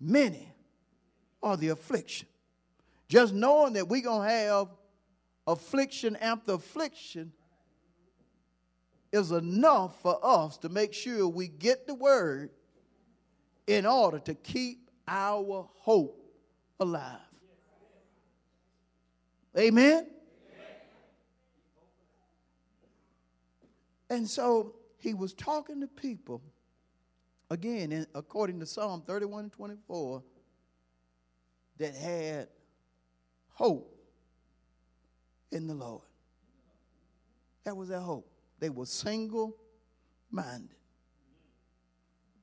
Many 0.00 0.54
are 1.42 1.56
the 1.56 1.68
affliction. 1.68 2.28
Just 3.08 3.34
knowing 3.34 3.74
that 3.74 3.88
we're 3.88 4.02
going 4.02 4.26
to 4.26 4.34
have 4.34 4.68
affliction 5.46 6.16
after 6.16 6.52
affliction 6.52 7.32
is 9.12 9.30
enough 9.30 10.00
for 10.00 10.18
us 10.22 10.58
to 10.58 10.68
make 10.68 10.92
sure 10.92 11.28
we 11.28 11.48
get 11.48 11.86
the 11.86 11.94
word 11.94 12.50
in 13.66 13.86
order 13.86 14.18
to 14.20 14.34
keep 14.34 14.90
our 15.08 15.68
hope 15.74 16.22
alive. 16.78 17.18
Amen? 19.58 20.06
And 24.08 24.28
so 24.28 24.74
he 24.98 25.14
was 25.14 25.32
talking 25.32 25.80
to 25.80 25.88
people, 25.88 26.42
again, 27.50 27.90
in, 27.90 28.06
according 28.14 28.60
to 28.60 28.66
Psalm 28.66 29.02
31 29.06 29.44
and 29.44 29.52
24, 29.52 30.22
that 31.78 31.94
had 31.94 32.48
hope 33.48 33.96
in 35.50 35.66
the 35.66 35.74
Lord. 35.74 36.02
That 37.64 37.76
was 37.76 37.88
their 37.88 38.00
hope. 38.00 38.30
They 38.60 38.70
were 38.70 38.86
single 38.86 39.56
minded. 40.30 40.75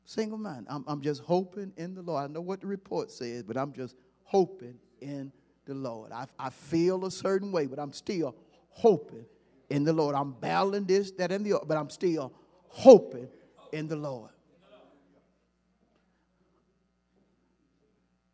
Single 0.06 0.38
minded. 0.38 0.68
I'm, 0.70 0.84
I'm 0.88 1.02
just 1.02 1.22
hoping 1.22 1.72
in 1.78 1.96
the 1.96 2.02
Lord. 2.02 2.24
I 2.24 2.28
know 2.34 2.42
what 2.42 2.62
the 2.62 2.68
report 2.68 3.12
says, 3.12 3.44
but 3.44 3.58
I'm 3.58 3.74
just 3.74 3.96
hoping 4.24 4.76
in 5.02 5.32
the 5.66 5.74
Lord. 5.74 6.12
I, 6.12 6.28
I 6.38 6.50
feel 6.50 7.06
a 7.06 7.12
certain 7.12 7.52
way, 7.52 7.68
but 7.68 7.80
I'm 7.80 7.94
still 7.94 8.36
hoping 8.70 9.26
in 9.70 9.84
the 9.84 9.94
Lord. 9.94 10.16
I'm 10.16 10.34
battling 10.34 10.86
this, 10.86 11.12
that, 11.12 11.32
and 11.32 11.46
the 11.46 11.54
other, 11.54 11.66
but 11.66 11.78
I'm 11.78 11.90
still 11.90 12.34
hoping 12.68 13.30
in 13.72 13.88
the 13.88 13.96
Lord. 13.96 14.32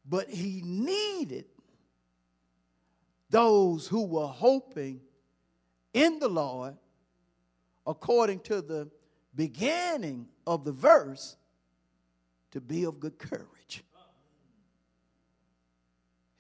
But 0.08 0.28
he 0.30 0.64
needed 0.66 1.46
those 3.30 3.88
who 3.88 4.06
were 4.06 4.28
hoping 4.28 5.02
in 5.94 6.18
the 6.18 6.28
Lord, 6.28 6.76
according 7.86 8.40
to 8.42 8.62
the 8.62 8.90
beginning 9.36 10.28
of 10.48 10.66
the 10.66 10.72
verse, 10.72 11.38
to 12.52 12.62
be 12.62 12.84
of 12.86 13.00
good 13.00 13.18
courage. 13.18 13.84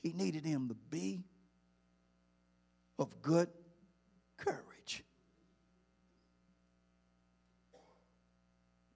He 0.01 0.13
needed 0.13 0.45
him 0.45 0.69
to 0.69 0.75
be 0.89 1.23
of 2.97 3.21
good 3.21 3.49
courage. 4.37 5.03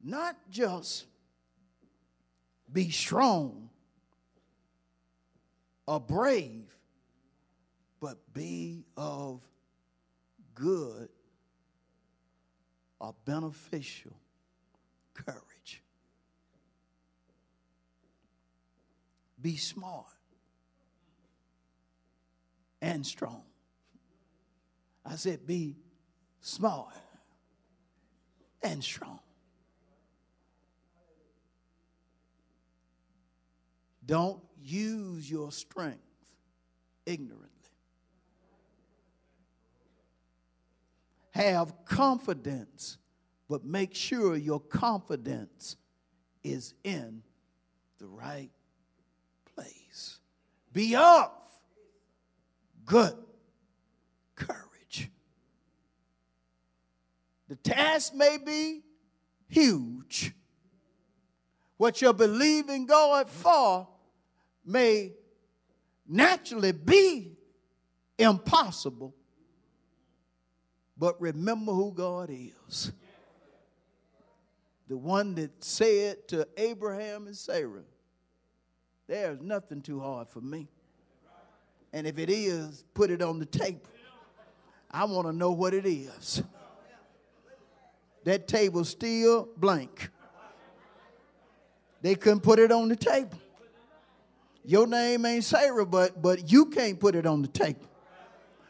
Not 0.02 0.36
just 0.50 1.06
be 2.72 2.90
strong 2.90 3.70
or 5.86 6.00
brave, 6.00 6.76
but 8.00 8.18
be 8.34 8.86
of 8.98 9.42
good 10.56 11.10
or 13.00 13.14
beneficial 13.26 14.16
courage. 15.14 15.53
Be 19.44 19.58
smart 19.58 20.06
and 22.82 23.06
strong. 23.06 23.44
I 25.06 25.18
said, 25.18 25.46
Be 25.46 25.76
smart 26.40 26.96
and 28.64 28.82
strong. 28.82 29.20
Don't 34.06 34.42
use 34.62 35.30
your 35.30 35.52
strength 35.52 36.00
ignorantly. 37.06 37.50
Have 41.32 41.84
confidence, 41.84 42.98
but 43.50 43.66
make 43.66 43.94
sure 43.94 44.38
your 44.38 44.62
confidence 44.62 45.76
is 46.46 46.74
in 46.86 47.24
the 48.00 48.08
right 48.08 48.52
be 50.74 50.96
of 50.96 51.32
good 52.84 53.16
courage. 54.36 55.12
The 57.48 57.56
task 57.56 58.16
may 58.16 58.38
be 58.44 58.82
huge. 59.48 60.34
What 61.78 62.02
you're 62.02 62.14
believing 62.14 62.88
God 62.88 63.30
for 63.30 63.88
may 64.66 65.14
naturally 66.08 66.72
be 66.72 67.38
impossible, 68.18 69.14
but 70.98 71.20
remember 71.22 71.72
who 71.72 71.92
God 71.92 72.32
is. 72.32 72.92
The 74.88 74.98
one 74.98 75.36
that 75.36 75.64
said 75.64 76.28
to 76.30 76.48
Abraham 76.58 77.28
and 77.28 77.36
Sarah, 77.36 77.84
There's 79.08 79.42
nothing 79.42 79.82
too 79.82 80.00
hard 80.00 80.30
for 80.30 80.42
me. 80.42 80.68
And 81.92 82.08
if 82.08 82.18
it 82.18 82.30
is, 82.30 82.84
put 82.94 83.12
it 83.12 83.22
on 83.22 83.40
the 83.40 83.46
table. 83.46 83.82
I 84.90 85.06
want 85.06 85.28
to 85.28 85.34
know 85.34 85.52
what 85.52 85.74
it 85.74 85.86
is. 85.86 86.42
That 88.24 88.48
table's 88.48 88.90
still 88.90 89.50
blank. 89.58 90.10
They 92.02 92.16
couldn't 92.16 92.42
put 92.42 92.60
it 92.60 92.72
on 92.72 92.90
the 92.90 92.96
table. 92.96 93.38
Your 94.66 94.88
name 94.88 95.26
ain't 95.26 95.44
Sarah, 95.44 95.86
but, 95.86 96.22
but 96.22 96.52
you 96.52 96.68
can't 96.68 97.00
put 97.00 97.16
it 97.16 97.26
on 97.26 97.42
the 97.42 97.48
table. 97.48 97.88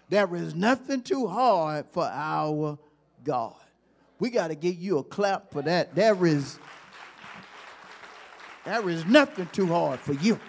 There 0.10 0.36
is 0.36 0.56
nothing 0.56 1.02
too 1.02 1.28
hard 1.28 1.86
for 1.92 2.04
our 2.04 2.78
God. 3.24 3.56
We 4.20 4.30
got 4.30 4.50
to 4.50 4.56
give 4.56 4.76
you 4.76 5.00
a 5.00 5.04
clap 5.04 5.52
for 5.52 5.62
that. 5.64 5.96
There 5.96 6.26
is, 6.26 6.58
there 8.66 8.90
is 8.90 9.06
nothing 9.06 9.48
too 9.52 9.68
hard 9.68 10.00
for 10.00 10.14
you. 10.14 10.40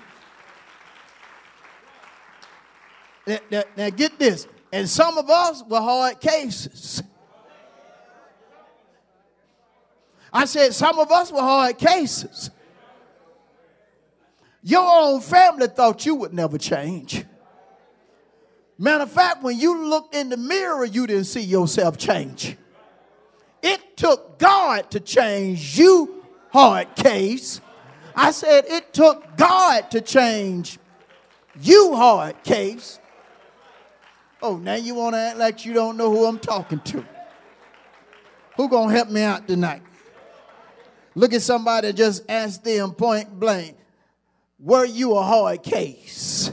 Now, 3.26 3.38
now, 3.50 3.62
now 3.76 3.90
get 3.90 4.18
this. 4.18 4.47
And 4.73 4.88
some 4.88 5.18
of 5.18 5.30
us 5.30 5.62
were 5.68 5.80
hard 5.80 6.21
cases. 6.21 7.02
I 10.33 10.47
said, 10.47 10.75
some 10.75 10.99
of 10.99 11.11
us 11.12 11.30
were 11.30 11.40
hard 11.40 11.78
cases. 11.78 12.50
Your 14.62 14.83
own 14.83 15.21
family 15.21 15.68
thought 15.68 16.04
you 16.04 16.16
would 16.16 16.33
never 16.33 16.59
change. 16.59 17.25
Matter 18.78 19.04
of 19.04 19.12
fact, 19.12 19.42
when 19.42 19.59
you 19.59 19.87
looked 19.87 20.14
in 20.14 20.30
the 20.30 20.37
mirror, 20.37 20.85
you 20.85 21.06
didn't 21.06 21.26
see 21.26 21.42
yourself 21.42 21.97
change. 21.97 22.56
It 23.62 23.97
took 23.97 24.38
God 24.38 24.90
to 24.90 25.00
change 25.00 25.78
you, 25.78 26.25
hard 26.50 26.94
case. 26.97 27.61
I 28.16 28.30
said 28.30 28.64
it 28.66 28.92
took 28.92 29.37
God 29.37 29.90
to 29.90 30.00
change 30.00 30.78
you, 31.61 31.94
hard 31.94 32.42
case. 32.42 32.99
Oh, 34.42 34.56
now 34.56 34.75
you 34.75 34.94
want 34.94 35.14
to 35.14 35.18
act 35.18 35.38
like 35.38 35.64
you 35.64 35.73
don't 35.73 35.97
know 35.97 36.11
who 36.11 36.26
I'm 36.26 36.38
talking 36.38 36.80
to. 36.80 37.04
Who 38.56 38.68
gonna 38.68 38.92
help 38.92 39.09
me 39.09 39.23
out 39.23 39.49
tonight? 39.49 39.83
Look 41.14 41.33
at 41.33 41.42
somebody 41.42 41.92
just 41.92 42.25
ask 42.28 42.62
them 42.62 42.92
point 42.92 43.38
blank, 43.38 43.77
were 44.59 44.85
you 44.85 45.14
a 45.16 45.22
hard 45.22 45.62
case 45.62 46.50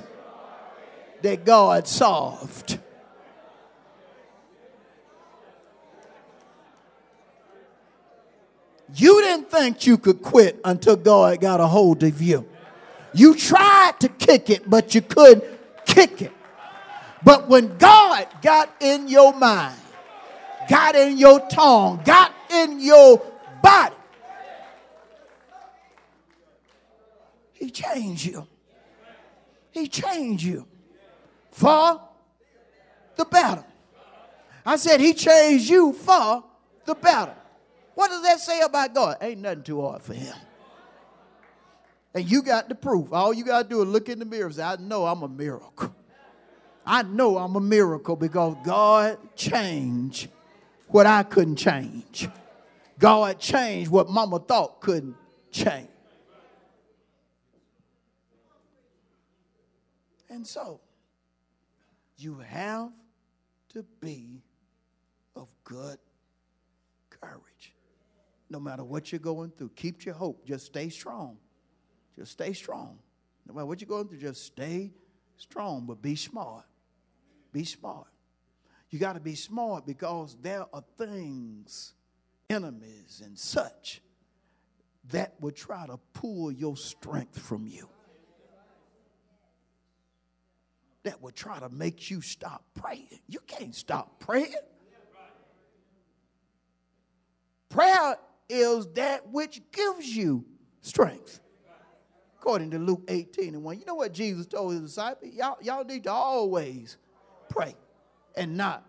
that 1.22 1.46
God 1.46 1.88
solved? 1.88 2.80
You 8.96 9.22
didn't 9.22 9.50
think 9.50 9.86
you 9.86 9.98
could 9.98 10.22
quit 10.22 10.60
until 10.64 10.96
God 10.96 11.40
got 11.40 11.60
a 11.60 11.68
hold 11.68 12.04
of 12.04 12.22
you. 12.22 12.46
You 13.14 13.36
tried 13.36 14.00
to 14.00 14.10
kick 14.10 14.50
it, 14.50 14.70
but 14.70 14.94
you 14.96 15.02
couldn't 15.02 15.44
kick 15.86 16.22
it. 16.22 16.32
But 17.24 17.48
when 17.48 17.78
God 17.78 18.28
got 18.42 18.74
in 18.80 19.08
your 19.08 19.34
mind, 19.34 19.80
got 20.70 20.96
in 20.96 21.18
your 21.18 21.40
tongue, 21.48 22.02
got 22.04 22.34
in 22.50 22.80
your 22.80 23.22
body, 23.62 23.96
He 27.54 27.70
changed 27.70 28.26
you. 28.26 28.48
He 29.72 29.88
changed 29.88 30.44
you 30.44 30.66
for 31.52 32.02
the 33.16 33.26
battle. 33.26 33.66
I 34.66 34.76
said, 34.78 35.00
He 35.00 35.14
changed 35.14 35.70
you 35.70 35.94
for 35.94 36.44
the 36.86 36.96
battle. 36.96 37.36
What 37.96 38.10
does 38.10 38.24
that 38.24 38.40
say 38.40 38.62
about 38.62 38.94
God? 38.94 39.18
Ain't 39.22 39.42
nothing 39.42 39.64
too 39.64 39.82
hard 39.82 40.02
for 40.02 40.14
Him. 40.14 40.36
And 42.14 42.30
you 42.30 42.42
got 42.42 42.68
the 42.68 42.76
proof. 42.76 43.14
All 43.14 43.34
you 43.34 43.46
got 43.46 43.64
to 43.64 43.70
do 43.70 43.82
is 43.82 43.88
look 43.88 44.10
in 44.10 44.20
the 44.20 44.26
mirror 44.26 44.48
and 44.48 44.56
say, 44.56 44.64
I 44.64 44.76
know 44.78 45.06
I'm 45.06 45.24
a 45.24 45.28
miracle. 45.28 45.96
I 46.86 47.04
know 47.04 47.38
I'm 47.38 47.56
a 47.56 47.62
miracle 47.62 48.16
because 48.16 48.56
God 48.66 49.18
changed 49.36 50.30
what 50.88 51.06
I 51.06 51.24
couldn't 51.24 51.56
change. 51.56 52.28
God 53.00 53.40
changed 53.40 53.90
what 53.90 54.10
mama 54.10 54.40
thought 54.40 54.82
couldn't 54.82 55.16
change. 55.52 55.88
And 60.30 60.46
so, 60.48 60.80
you 62.18 62.40
have 62.40 62.92
to 63.70 63.84
be 64.00 64.42
of 65.36 65.50
good 65.64 65.98
courage. 67.10 67.71
No 68.52 68.60
matter 68.60 68.84
what 68.84 69.14
you're 69.14 69.20
going 69.20 69.50
through, 69.58 69.72
keep 69.78 70.04
your 70.04 70.14
hope. 70.14 70.46
Just 70.46 70.66
stay 70.66 70.90
strong. 70.90 71.38
Just 72.18 72.34
stay 72.34 72.52
strong. 72.52 73.00
No 73.48 73.54
matter 73.54 73.66
what 73.66 73.80
you're 73.80 73.88
going 73.88 74.10
through, 74.10 74.18
just 74.18 74.46
stay 74.46 74.92
strong, 75.38 75.86
but 75.86 76.02
be 76.02 76.18
smart. 76.18 76.66
Be 77.54 77.64
smart. 77.64 78.08
You 78.90 79.00
got 79.00 79.14
to 79.14 79.22
be 79.22 79.36
smart 79.36 79.86
because 79.86 80.36
there 80.42 80.66
are 80.74 80.84
things, 80.98 81.94
enemies 82.50 83.22
and 83.24 83.40
such, 83.40 84.02
that 85.12 85.34
will 85.40 85.52
try 85.52 85.88
to 85.88 85.98
pull 86.12 86.52
your 86.52 86.76
strength 86.76 87.40
from 87.40 87.66
you. 87.68 87.88
That 91.04 91.22
will 91.22 91.32
try 91.32 91.58
to 91.58 91.70
make 91.70 92.12
you 92.12 92.20
stop 92.20 92.66
praying. 92.76 93.22
You 93.30 93.40
can't 93.48 93.74
stop 93.74 94.20
praying. 94.20 94.54
Prayer 97.70 98.18
is 98.52 98.88
that 98.94 99.28
which 99.30 99.62
gives 99.72 100.06
you 100.06 100.46
strength. 100.82 101.40
According 102.40 102.72
to 102.72 102.80
Luke 102.80 103.04
18 103.08 103.54
and 103.54 103.64
1. 103.64 103.80
You 103.80 103.86
know 103.86 103.96
what 103.96 104.14
Jesus 104.14 104.48
told 104.48 104.74
his 104.74 104.82
disciples? 104.82 105.32
Y'all, 105.34 105.58
y'all 105.62 105.84
need 105.84 106.04
to 106.04 106.12
always 106.12 106.98
pray 107.50 107.76
and 108.36 108.58
not 108.58 108.86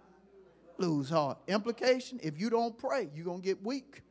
lose 0.79 1.11
heart. 1.11 1.39
Implication 1.47 2.19
if 2.23 2.41
you 2.41 2.51
don't 2.51 2.77
pray, 2.77 3.09
you're 3.15 3.25
going 3.25 3.43
to 3.43 3.45
get 3.45 3.63
weak. 3.63 4.03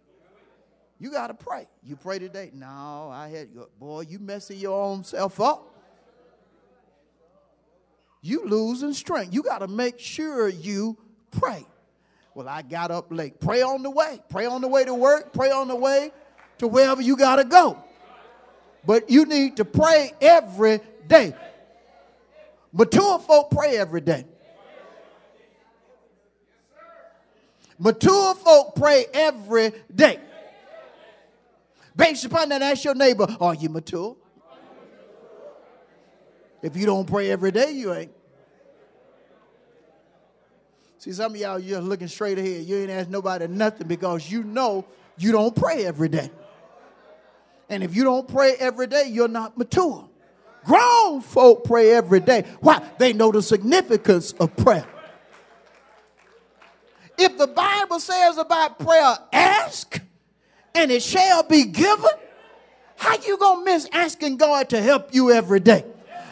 You 0.99 1.11
got 1.11 1.27
to 1.27 1.33
pray. 1.33 1.67
You 1.83 1.95
pray 1.95 2.19
today. 2.19 2.51
No, 2.53 3.09
I 3.11 3.29
had, 3.29 3.49
boy, 3.79 4.01
you 4.01 4.19
messing 4.19 4.59
your 4.59 4.79
own 4.79 5.03
self 5.03 5.39
up. 5.39 5.67
You 8.21 8.45
losing 8.45 8.93
strength. 8.93 9.33
You 9.33 9.41
got 9.41 9.59
to 9.59 9.67
make 9.67 9.99
sure 9.99 10.47
you 10.47 10.97
pray. 11.31 11.65
Well, 12.33 12.47
I 12.47 12.61
got 12.61 12.91
up 12.91 13.07
late. 13.11 13.39
Pray 13.39 13.61
on 13.61 13.83
the 13.83 13.89
way. 13.89 14.21
Pray 14.29 14.45
on 14.45 14.61
the 14.61 14.67
way 14.67 14.85
to 14.85 14.93
work. 14.93 15.33
Pray 15.33 15.51
on 15.51 15.67
the 15.67 15.75
way 15.75 16.11
to 16.59 16.67
wherever 16.67 17.01
you 17.01 17.17
got 17.17 17.37
to 17.37 17.43
go. 17.43 17.77
But 18.85 19.09
you 19.09 19.25
need 19.25 19.57
to 19.57 19.65
pray 19.65 20.13
every 20.21 20.79
day. 21.07 21.35
Mature 22.71 23.19
folk 23.19 23.51
pray 23.51 23.77
every 23.77 24.01
day. 24.01 24.25
Mature 27.77 28.35
folk 28.35 28.75
pray 28.75 29.05
every 29.13 29.73
day. 29.93 30.19
Based 31.95 32.23
upon 32.25 32.49
that, 32.49 32.61
ask 32.61 32.85
your 32.85 32.95
neighbor, 32.95 33.27
are 33.39 33.55
you 33.55 33.69
mature? 33.69 34.15
If 36.61 36.77
you 36.77 36.85
don't 36.85 37.07
pray 37.07 37.29
every 37.31 37.51
day, 37.51 37.71
you 37.71 37.93
ain't. 37.93 38.11
See, 41.01 41.11
some 41.13 41.33
of 41.33 41.41
y'all, 41.41 41.57
you're 41.57 41.81
looking 41.81 42.07
straight 42.07 42.37
ahead. 42.37 42.63
You 42.63 42.77
ain't 42.77 42.91
asked 42.91 43.09
nobody 43.09 43.47
nothing 43.47 43.87
because 43.87 44.31
you 44.31 44.43
know 44.43 44.85
you 45.17 45.31
don't 45.31 45.55
pray 45.55 45.83
every 45.83 46.09
day. 46.09 46.29
And 47.69 47.81
if 47.81 47.95
you 47.95 48.03
don't 48.03 48.27
pray 48.27 48.53
every 48.59 48.85
day, 48.85 49.05
you're 49.09 49.27
not 49.27 49.57
mature. 49.57 50.07
Grown 50.63 51.21
folk 51.21 51.63
pray 51.63 51.89
every 51.89 52.19
day. 52.19 52.45
Why? 52.59 52.87
They 52.99 53.13
know 53.13 53.31
the 53.31 53.41
significance 53.41 54.33
of 54.33 54.55
prayer. 54.55 54.85
If 57.17 57.35
the 57.35 57.47
Bible 57.47 57.99
says 57.99 58.37
about 58.37 58.77
prayer, 58.77 59.17
ask 59.33 59.99
and 60.75 60.91
it 60.91 61.01
shall 61.01 61.41
be 61.41 61.63
given, 61.63 62.11
How 62.97 63.17
you 63.25 63.39
gonna 63.39 63.65
miss 63.65 63.87
asking 63.91 64.37
God 64.37 64.69
to 64.69 64.79
help 64.79 65.15
you 65.15 65.31
every 65.31 65.61
day? 65.61 65.83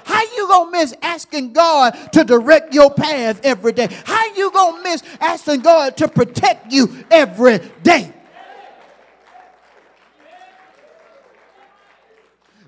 How 0.10 0.24
you 0.24 0.48
gonna 0.48 0.72
miss 0.72 0.96
asking 1.04 1.54
God 1.54 1.92
to 2.14 2.24
direct 2.24 2.74
your 2.74 2.92
path 2.92 3.42
every 3.44 3.74
day? 3.74 3.88
How 4.06 4.34
you 4.34 4.50
gonna 4.50 4.82
miss 4.82 5.04
asking 5.22 5.60
God 5.60 5.98
to 5.98 6.08
protect 6.08 6.72
you 6.74 7.06
every 7.12 7.60
day? 7.84 8.12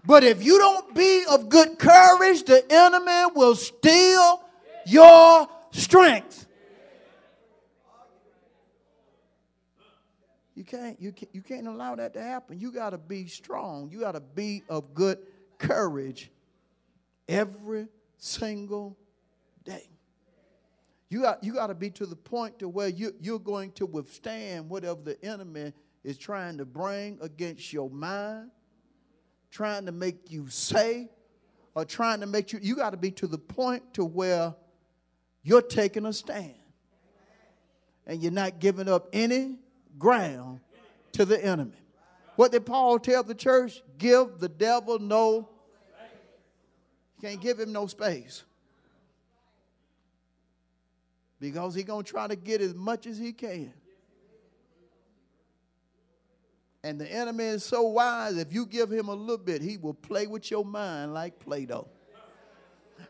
But 0.06 0.24
if 0.24 0.44
you 0.44 0.60
don't 0.60 0.94
be 0.94 1.26
of 1.32 1.50
good 1.50 1.80
courage, 1.80 2.44
the 2.44 2.64
enemy 2.70 3.34
will 3.36 3.56
steal 3.56 4.44
your 4.86 5.50
strength. 5.72 6.46
You 10.54 10.64
can't, 10.64 11.02
you 11.02 11.12
can't, 11.12 11.34
you 11.34 11.42
can't 11.42 11.66
allow 11.66 11.96
that 11.96 12.14
to 12.14 12.22
happen. 12.22 12.60
You 12.60 12.72
got 12.72 12.92
to 12.92 13.00
be 13.00 13.26
strong. 13.26 13.90
You 13.92 14.02
got 14.02 14.12
to 14.12 14.20
be 14.20 14.62
of 14.70 14.94
good 14.94 15.18
courage 15.58 16.30
every 17.28 17.88
single 18.18 18.98
day. 19.64 19.90
You 21.10 21.22
got, 21.22 21.44
you 21.44 21.54
got 21.54 21.68
to 21.68 21.76
be 21.76 21.90
to 21.92 22.06
the 22.06 22.16
point 22.16 22.60
to 22.60 22.70
where 22.70 22.88
you, 22.88 23.14
you're 23.20 23.40
going 23.40 23.72
to 23.74 23.86
withstand 23.86 24.70
whatever 24.70 25.02
the 25.02 25.24
enemy 25.24 25.74
is 26.04 26.18
trying 26.18 26.58
to 26.58 26.66
bring 26.66 27.18
against 27.22 27.74
your 27.74 27.90
mind, 27.90 28.50
trying 29.52 29.86
to 29.88 29.92
make 29.92 30.32
you 30.32 30.48
say, 30.48 31.10
or 31.76 31.86
trying 31.86 32.22
to 32.22 32.26
make 32.26 32.54
you, 32.54 32.60
you 32.62 32.76
got 32.76 32.92
to 32.92 32.98
be 32.98 33.12
to 33.12 33.28
the 33.28 33.38
point 33.38 33.94
to 33.94 34.06
where 34.06 34.56
you're 35.44 35.62
taking 35.62 36.06
a 36.06 36.14
stand. 36.14 36.56
And 38.08 38.22
you're 38.22 38.32
not 38.32 38.60
giving 38.60 38.90
up 38.90 39.10
any 39.14 39.58
ground 39.98 40.60
to 41.14 41.26
the 41.26 41.44
enemy. 41.44 41.78
What 42.36 42.52
did 42.52 42.66
Paul 42.66 43.00
tell 43.00 43.24
the 43.24 43.36
church? 43.36 43.84
Give 43.98 44.40
the 44.40 44.50
devil 44.50 44.98
no 44.98 45.50
can't 47.22 47.40
give 47.40 47.60
him 47.60 47.72
no 47.72 47.88
space. 47.88 48.44
Because 51.40 51.76
he's 51.76 51.86
going 51.86 52.04
to 52.04 52.12
try 52.12 52.28
to 52.28 52.36
get 52.36 52.62
as 52.62 52.74
much 52.74 53.08
as 53.08 53.18
he 53.18 53.32
can. 53.32 53.74
And 56.84 57.00
the 57.00 57.12
enemy 57.12 57.44
is 57.46 57.64
so 57.64 57.84
wise, 57.84 58.38
if 58.38 58.52
you 58.52 58.66
give 58.66 58.92
him 58.92 59.08
a 59.08 59.14
little 59.14 59.38
bit, 59.38 59.62
he 59.62 59.78
will 59.78 59.94
play 59.94 60.26
with 60.26 60.50
your 60.50 60.66
mind 60.66 61.14
like 61.14 61.40
Play 61.40 61.66
Doh. 61.66 61.88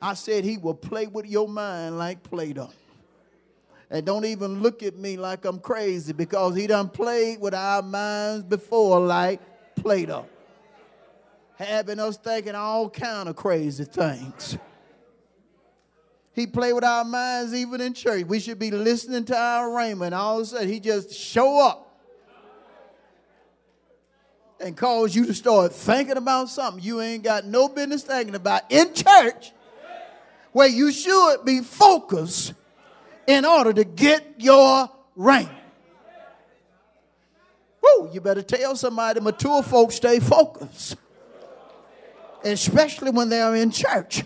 I 0.02 0.14
said 0.14 0.44
he 0.44 0.58
will 0.58 0.74
play 0.74 1.08
with 1.08 1.26
your 1.26 1.48
mind 1.48 1.98
like 1.98 2.22
Play 2.24 2.52
Doh. 2.54 2.72
And 3.90 4.06
don't 4.06 4.26
even 4.26 4.62
look 4.62 4.84
at 4.84 4.98
me 4.98 5.18
like 5.18 5.46
I'm 5.46 5.60
crazy 5.60 6.12
because 6.12 6.56
he 6.56 6.68
done 6.68 6.90
played 6.90 7.40
with 7.40 7.54
our 7.54 7.82
minds 7.82 8.44
before 8.44 9.00
like 9.00 9.40
Play 9.76 10.06
Doh 10.06 10.26
having 11.62 12.00
us 12.00 12.18
thinking 12.18 12.56
all 12.56 12.90
kind 12.90 13.30
of 13.30 13.36
crazy 13.36 13.84
things. 13.84 14.58
He 16.34 16.48
played 16.48 16.74
with 16.74 16.84
our 16.84 17.04
minds 17.04 17.54
even 17.54 17.82
in 17.82 17.94
church. 17.94 18.26
We 18.26 18.40
should 18.40 18.58
be 18.58 18.72
listening 18.72 19.26
to 19.26 19.38
our 19.38 19.68
rhema. 19.68 20.12
All 20.14 20.38
of 20.38 20.44
a 20.44 20.46
sudden, 20.46 20.70
he 20.70 20.80
just 20.80 21.14
show 21.14 21.60
up 21.68 21.88
and 24.60 24.78
cause 24.78 25.16
you 25.16 25.26
to 25.26 25.34
start 25.34 25.74
thinking 25.74 26.18
about 26.18 26.50
something 26.50 26.84
you 26.84 27.02
ain't 27.02 27.24
got 27.24 27.46
no 27.46 27.68
business 27.68 28.04
thinking 28.04 28.36
about 28.36 28.62
in 28.70 28.94
church 28.94 29.52
where 30.52 30.68
you 30.68 30.92
should 30.92 31.44
be 31.44 31.62
focused 31.62 32.54
in 33.28 33.46
order 33.46 33.74
to 33.74 33.84
get 33.84 34.36
your 34.38 34.90
rank. 35.16 35.50
Woo, 37.82 38.10
you 38.14 38.22
better 38.22 38.44
tell 38.44 38.76
somebody 38.76 39.20
mature 39.20 39.64
folks 39.64 39.96
stay 39.96 40.20
focused 40.20 40.96
especially 42.44 43.12
when 43.12 43.30
they're 43.30 43.56
in 43.56 43.72
church. 43.72 44.24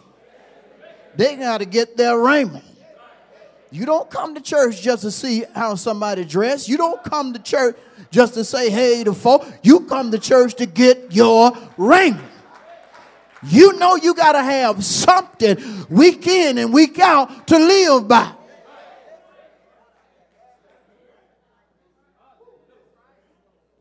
They 1.15 1.35
got 1.35 1.59
to 1.59 1.65
get 1.65 1.97
their 1.97 2.15
rhema. 2.15 2.61
You 3.71 3.85
don't 3.85 4.09
come 4.09 4.35
to 4.35 4.41
church 4.41 4.81
just 4.81 5.01
to 5.01 5.11
see 5.11 5.43
how 5.53 5.75
somebody 5.75 6.23
dressed. 6.23 6.69
You 6.69 6.77
don't 6.77 7.03
come 7.03 7.33
to 7.33 7.39
church 7.39 7.77
just 8.09 8.35
to 8.35 8.45
say 8.45 8.69
hey 8.69 9.03
to 9.03 9.13
folk. 9.13 9.45
You 9.63 9.81
come 9.81 10.11
to 10.11 10.19
church 10.19 10.55
to 10.55 10.65
get 10.65 11.13
your 11.13 11.51
rhema. 11.77 12.23
You 13.43 13.73
know 13.73 13.95
you 13.95 14.13
got 14.13 14.31
to 14.31 14.41
have 14.41 14.83
something 14.83 15.85
week 15.89 16.25
in 16.25 16.57
and 16.57 16.73
week 16.73 16.99
out 16.99 17.47
to 17.47 17.59
live 17.59 18.07
by. 18.07 18.31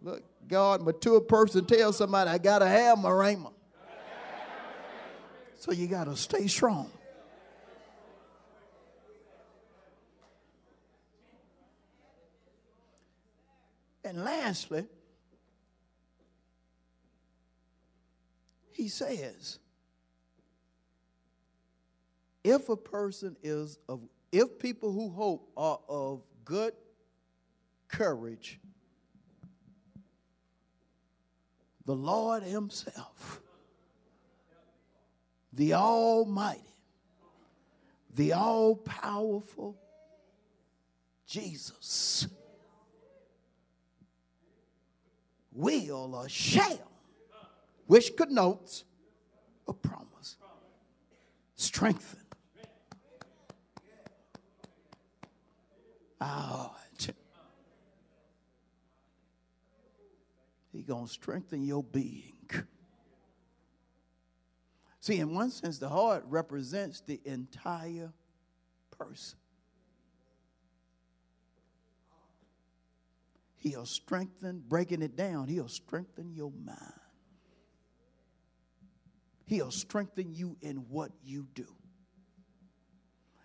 Look, 0.03 0.23
God, 0.47 0.83
mature 0.83 1.21
person 1.21 1.65
tells 1.65 1.97
somebody, 1.97 2.29
I 2.31 2.39
got 2.39 2.59
to 2.59 2.67
have 2.67 2.99
my 2.99 3.09
rhema. 3.09 3.54
So 5.65 5.73
you 5.73 5.87
got 5.87 6.05
to 6.05 6.15
stay 6.15 6.47
strong. 6.47 6.91
And 14.05 14.23
lastly, 14.23 14.85
he 18.73 18.89
says, 18.89 19.59
if 22.45 22.69
a 22.69 22.77
person 22.77 23.35
is 23.43 23.79
of, 23.89 24.03
if 24.33 24.59
people 24.59 24.93
who 24.93 25.09
hope 25.09 25.51
are 25.57 25.81
of 25.89 26.21
good 26.45 26.75
courage, 27.89 28.61
the 31.87 31.97
Lord 31.97 32.43
Himself 32.43 33.41
the 35.55 35.75
Almighty, 35.75 36.61
the 38.15 38.33
all 38.33 38.77
powerful 38.77 39.77
Jesus 41.27 42.27
will 45.53 46.15
or 46.15 46.29
shall, 46.29 46.91
which 47.87 48.17
connotes 48.17 48.85
a 49.69 49.73
promise, 49.73 50.37
strengthen 51.55 52.21
our 56.21 56.29
heart. 56.29 57.11
He 60.73 60.83
gonna 60.83 61.07
strengthen 61.07 61.65
your 61.65 61.85
being. 61.85 62.33
See, 65.05 65.19
in 65.19 65.35
one 65.35 65.51
sense, 65.51 65.77
the 65.77 65.91
heart 65.91 66.25
represents 66.29 67.03
the 67.03 67.21
entire 67.27 68.11
person. 68.91 69.39
He'll 73.57 73.85
strengthen, 73.85 74.63
breaking 74.67 75.03
it 75.03 75.15
down, 75.15 75.49
he'll 75.49 75.69
strengthen 75.69 76.33
your 76.33 76.51
mind. 76.53 76.79
He'll 79.45 79.71
strengthen 79.71 80.33
you 80.33 80.57
in 80.63 80.77
what 80.89 81.11
you 81.23 81.49
do. 81.55 81.67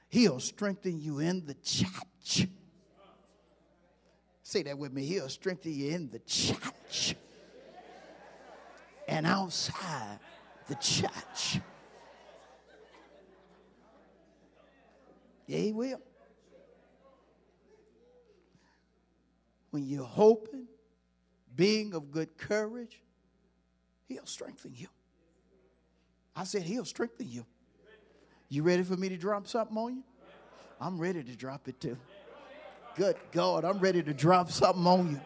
He'll 0.08 0.39
strengthen 0.39 1.02
you 1.02 1.19
in 1.19 1.45
the 1.45 1.56
church. 1.56 2.48
Say 4.43 4.63
that 4.63 4.78
with 4.78 4.93
me. 4.93 5.04
He'll 5.04 5.28
strengthen 5.28 5.74
you 5.74 5.93
in 5.93 6.10
the 6.10 6.19
church 6.19 7.17
and 9.10 9.28
outside 9.28 10.19
the 10.70 10.76
church. 10.76 11.60
Yeah, 15.48 15.58
he 15.58 15.74
will. 15.74 16.00
When 19.72 19.86
you're 19.86 20.04
hoping, 20.04 20.68
being 21.56 21.94
of 21.94 22.12
good 22.12 22.38
courage, 22.38 23.02
he'll 24.08 24.26
strengthen 24.26 24.74
you. 24.76 24.88
I 26.36 26.44
said, 26.44 26.62
he'll 26.62 26.86
strengthen 26.86 27.30
you. 27.30 27.46
You 28.48 28.64
ready 28.64 28.84
for 28.84 28.96
me 28.96 29.10
to 29.10 29.18
drop 29.18 29.48
something 29.48 29.78
on 29.78 29.96
you? 29.98 30.04
I'm 30.80 30.98
ready 30.98 31.24
to 31.24 31.36
drop 31.36 31.68
it 31.68 31.80
too. 31.80 31.98
Good 32.96 33.18
God, 33.32 33.66
I'm 33.66 33.80
ready 33.80 34.02
to 34.04 34.14
drop 34.14 34.52
something 34.52 34.86
on 34.86 35.12
you. 35.12 35.22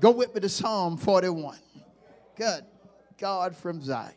Go 0.00 0.10
with 0.10 0.34
me 0.34 0.40
to 0.40 0.48
Psalm 0.48 0.96
41. 0.96 1.58
Good 2.40 2.64
God 3.18 3.54
from 3.54 3.82
Zion. 3.82 4.14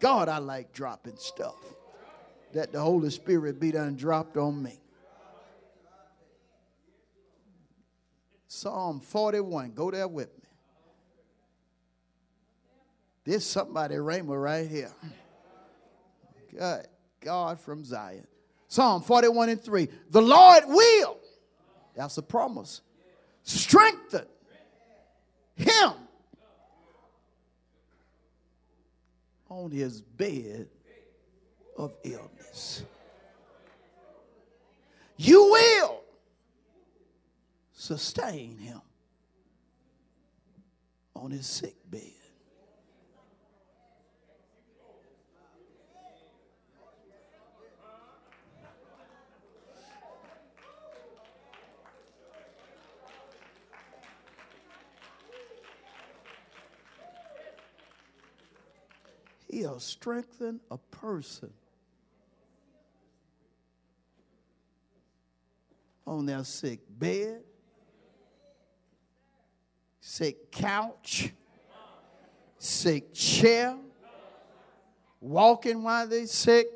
God, 0.00 0.28
I 0.28 0.38
like 0.38 0.72
dropping 0.72 1.16
stuff 1.16 1.54
that 2.52 2.72
the 2.72 2.80
Holy 2.80 3.10
Spirit 3.10 3.60
be 3.60 3.70
done 3.70 3.94
dropped 3.94 4.36
on 4.36 4.60
me. 4.60 4.80
Psalm 8.48 8.98
41. 8.98 9.70
Go 9.70 9.92
there 9.92 10.08
with 10.08 10.36
me. 10.36 10.48
There's 13.22 13.46
somebody 13.46 13.94
rhema 13.94 14.42
right 14.42 14.68
here. 14.68 14.90
Good 16.50 16.88
God 17.20 17.60
from 17.60 17.84
Zion. 17.84 18.26
Psalm 18.66 19.00
41 19.00 19.48
and 19.48 19.62
3. 19.62 19.88
The 20.10 20.22
Lord 20.22 20.64
will, 20.66 21.18
that's 21.94 22.18
a 22.18 22.22
promise, 22.22 22.80
strengthen 23.44 24.26
him 25.56 25.92
on 29.48 29.70
his 29.70 30.00
bed 30.00 30.68
of 31.76 31.94
illness. 32.02 32.84
You 35.16 35.44
will 35.52 36.00
sustain 37.72 38.58
him 38.58 38.80
on 41.14 41.30
his 41.30 41.46
sick 41.46 41.76
bed. 41.90 42.23
He'll 59.54 59.78
strengthen 59.78 60.58
a 60.68 60.78
person 60.78 61.52
on 66.04 66.26
their 66.26 66.42
sick 66.42 66.80
bed, 66.98 67.40
sick 70.00 70.50
couch, 70.50 71.32
sick 72.58 73.14
chair, 73.14 73.76
walking 75.20 75.84
while 75.84 76.08
they're 76.08 76.26
sick. 76.26 76.66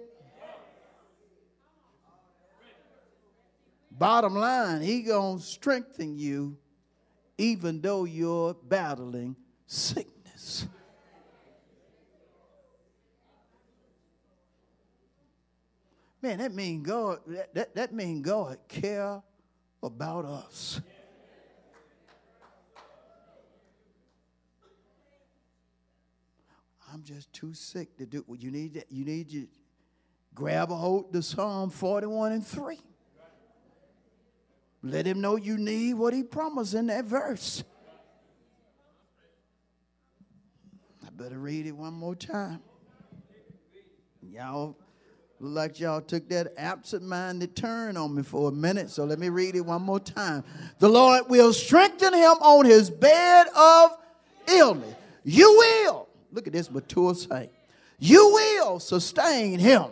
Bottom 3.90 4.36
line, 4.36 4.82
he 4.82 5.02
gonna 5.02 5.40
strengthen 5.40 6.16
you 6.16 6.56
even 7.36 7.80
though 7.80 8.04
you're 8.04 8.54
battling 8.54 9.34
sickness. 9.66 10.68
Man, 16.20 16.38
that 16.38 16.52
mean 16.52 16.82
God, 16.82 17.20
that, 17.28 17.54
that, 17.54 17.74
that 17.76 17.94
mean 17.94 18.22
God 18.22 18.58
care 18.68 19.22
about 19.82 20.24
us. 20.24 20.80
I'm 26.92 27.02
just 27.02 27.32
too 27.32 27.54
sick 27.54 27.96
to 27.98 28.06
do 28.06 28.24
what 28.26 28.42
you 28.42 28.50
need. 28.50 28.82
You 28.88 29.04
need 29.04 29.30
to 29.30 29.46
grab 30.34 30.72
a 30.72 30.74
hold 30.74 31.12
to 31.12 31.22
Psalm 31.22 31.70
41 31.70 32.32
and 32.32 32.46
3. 32.46 32.80
Let 34.82 35.06
him 35.06 35.20
know 35.20 35.36
you 35.36 35.58
need 35.58 35.94
what 35.94 36.14
he 36.14 36.22
promised 36.22 36.74
in 36.74 36.86
that 36.86 37.04
verse. 37.04 37.62
I 41.06 41.10
better 41.10 41.38
read 41.38 41.66
it 41.66 41.72
one 41.72 41.94
more 41.94 42.14
time. 42.14 42.60
Y'all 44.22 44.76
Look 45.40 45.54
like 45.54 45.80
y'all 45.80 46.00
took 46.00 46.28
that 46.30 46.52
absent 46.56 47.04
minded 47.04 47.54
turn 47.54 47.96
on 47.96 48.14
me 48.14 48.24
for 48.24 48.48
a 48.48 48.52
minute, 48.52 48.90
so 48.90 49.04
let 49.04 49.20
me 49.20 49.28
read 49.28 49.54
it 49.54 49.60
one 49.60 49.82
more 49.82 50.00
time. 50.00 50.42
The 50.80 50.88
Lord 50.88 51.28
will 51.28 51.52
strengthen 51.52 52.12
him 52.12 52.32
on 52.40 52.64
his 52.64 52.90
bed 52.90 53.46
of 53.56 53.96
illness. 54.48 54.94
You 55.22 55.56
will, 55.84 56.08
look 56.32 56.48
at 56.48 56.52
this 56.52 56.70
mature 56.70 57.14
saint, 57.14 57.50
you 58.00 58.32
will 58.32 58.80
sustain 58.80 59.60
him 59.60 59.86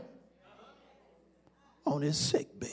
on 1.85 2.03
his 2.03 2.17
sick 2.17 2.59
bed. 2.59 2.71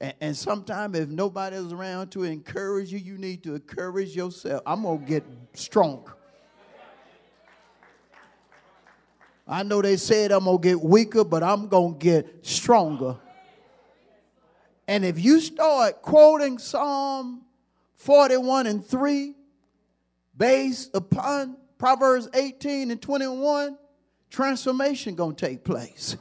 And, 0.00 0.14
and 0.20 0.36
sometimes, 0.36 0.96
if 0.96 1.08
nobody 1.08 1.56
is 1.56 1.72
around 1.72 2.10
to 2.12 2.22
encourage 2.22 2.92
you, 2.92 2.98
you 2.98 3.18
need 3.18 3.42
to 3.42 3.56
encourage 3.56 4.14
yourself. 4.16 4.62
I'm 4.64 4.82
going 4.82 5.00
to 5.00 5.04
get 5.04 5.24
stronger. 5.54 6.14
I 9.48 9.62
know 9.62 9.80
they 9.80 9.96
said 9.96 10.30
I'm 10.30 10.44
going 10.44 10.58
to 10.58 10.62
get 10.62 10.80
weaker, 10.82 11.24
but 11.24 11.42
I'm 11.42 11.68
going 11.68 11.94
to 11.94 11.98
get 11.98 12.46
stronger. 12.46 13.16
And 14.86 15.04
if 15.04 15.22
you 15.22 15.40
start 15.40 16.02
quoting 16.02 16.58
Psalm 16.58 17.42
41 17.96 18.66
and 18.66 18.84
3 18.84 19.34
based 20.36 20.94
upon 20.94 21.56
Proverbs 21.78 22.28
18 22.34 22.90
and 22.90 23.00
21, 23.00 23.78
transformation 24.30 25.14
going 25.14 25.34
to 25.34 25.46
take 25.46 25.64
place. 25.64 26.16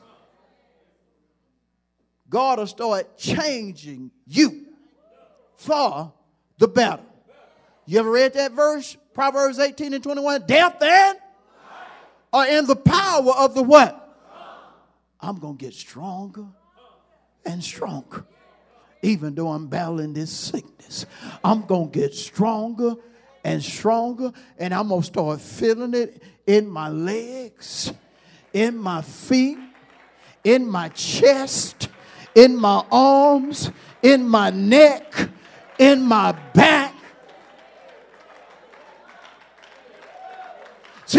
God 2.30 2.60
will 2.60 2.68
start 2.68 3.18
changing 3.18 4.12
you 4.26 4.68
for 5.56 6.13
the 6.58 6.68
better. 6.68 7.04
You 7.86 8.00
ever 8.00 8.12
read 8.12 8.34
that 8.34 8.52
verse? 8.52 8.98
Proverbs 9.13 9.60
18 9.60 9.94
and 9.94 10.04
21. 10.04 10.46
Death 10.46 10.82
and 10.82 11.18
are 12.38 12.47
in 12.47 12.67
the 12.67 12.76
power 12.76 13.32
of 13.32 13.56
the 13.56 13.63
what? 13.63 14.04
I'm 15.19 15.39
going 15.39 15.58
to 15.58 15.65
get 15.65 15.73
stronger 15.73 16.45
and 17.45 17.63
stronger. 17.63 18.26
Even 19.02 19.36
though 19.36 19.50
I'm 19.50 19.67
battling 19.67 20.13
this 20.13 20.32
sickness, 20.32 21.06
I'm 21.43 21.65
going 21.65 21.91
to 21.91 22.00
get 22.00 22.13
stronger 22.13 22.95
and 23.43 23.63
stronger, 23.63 24.32
and 24.58 24.73
I'm 24.73 24.89
going 24.89 25.02
to 25.02 25.08
start 25.08 25.41
feeling 25.41 25.93
it 25.93 26.21
in 26.45 26.67
my 26.67 26.89
legs, 26.89 27.93
in 28.54 28.78
my 28.78 29.02
feet, 29.02 29.58
in 30.43 30.69
my 30.69 30.89
chest, 30.89 31.89
in 32.36 32.56
my 32.56 32.84
arms, 32.91 33.71
in 34.02 34.28
my 34.28 34.50
neck, 34.50 35.30
in 35.80 36.02
my 36.04 36.34
back 36.54 36.87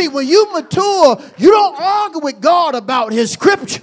See, 0.09 0.15
when 0.15 0.27
you 0.27 0.53
mature, 0.53 1.21
you 1.37 1.51
don't 1.51 1.81
argue 1.81 2.21
with 2.21 2.41
God 2.41 2.75
about 2.75 3.13
His 3.13 3.31
scripture. 3.31 3.83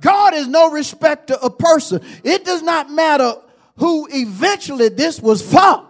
God 0.00 0.34
is 0.34 0.46
no 0.48 0.70
respecter 0.70 1.34
of 1.34 1.44
a 1.44 1.50
person. 1.50 2.02
It 2.22 2.44
does 2.44 2.62
not 2.62 2.90
matter 2.90 3.34
who 3.76 4.06
eventually 4.10 4.88
this 4.88 5.20
was 5.20 5.42
for. 5.42 5.86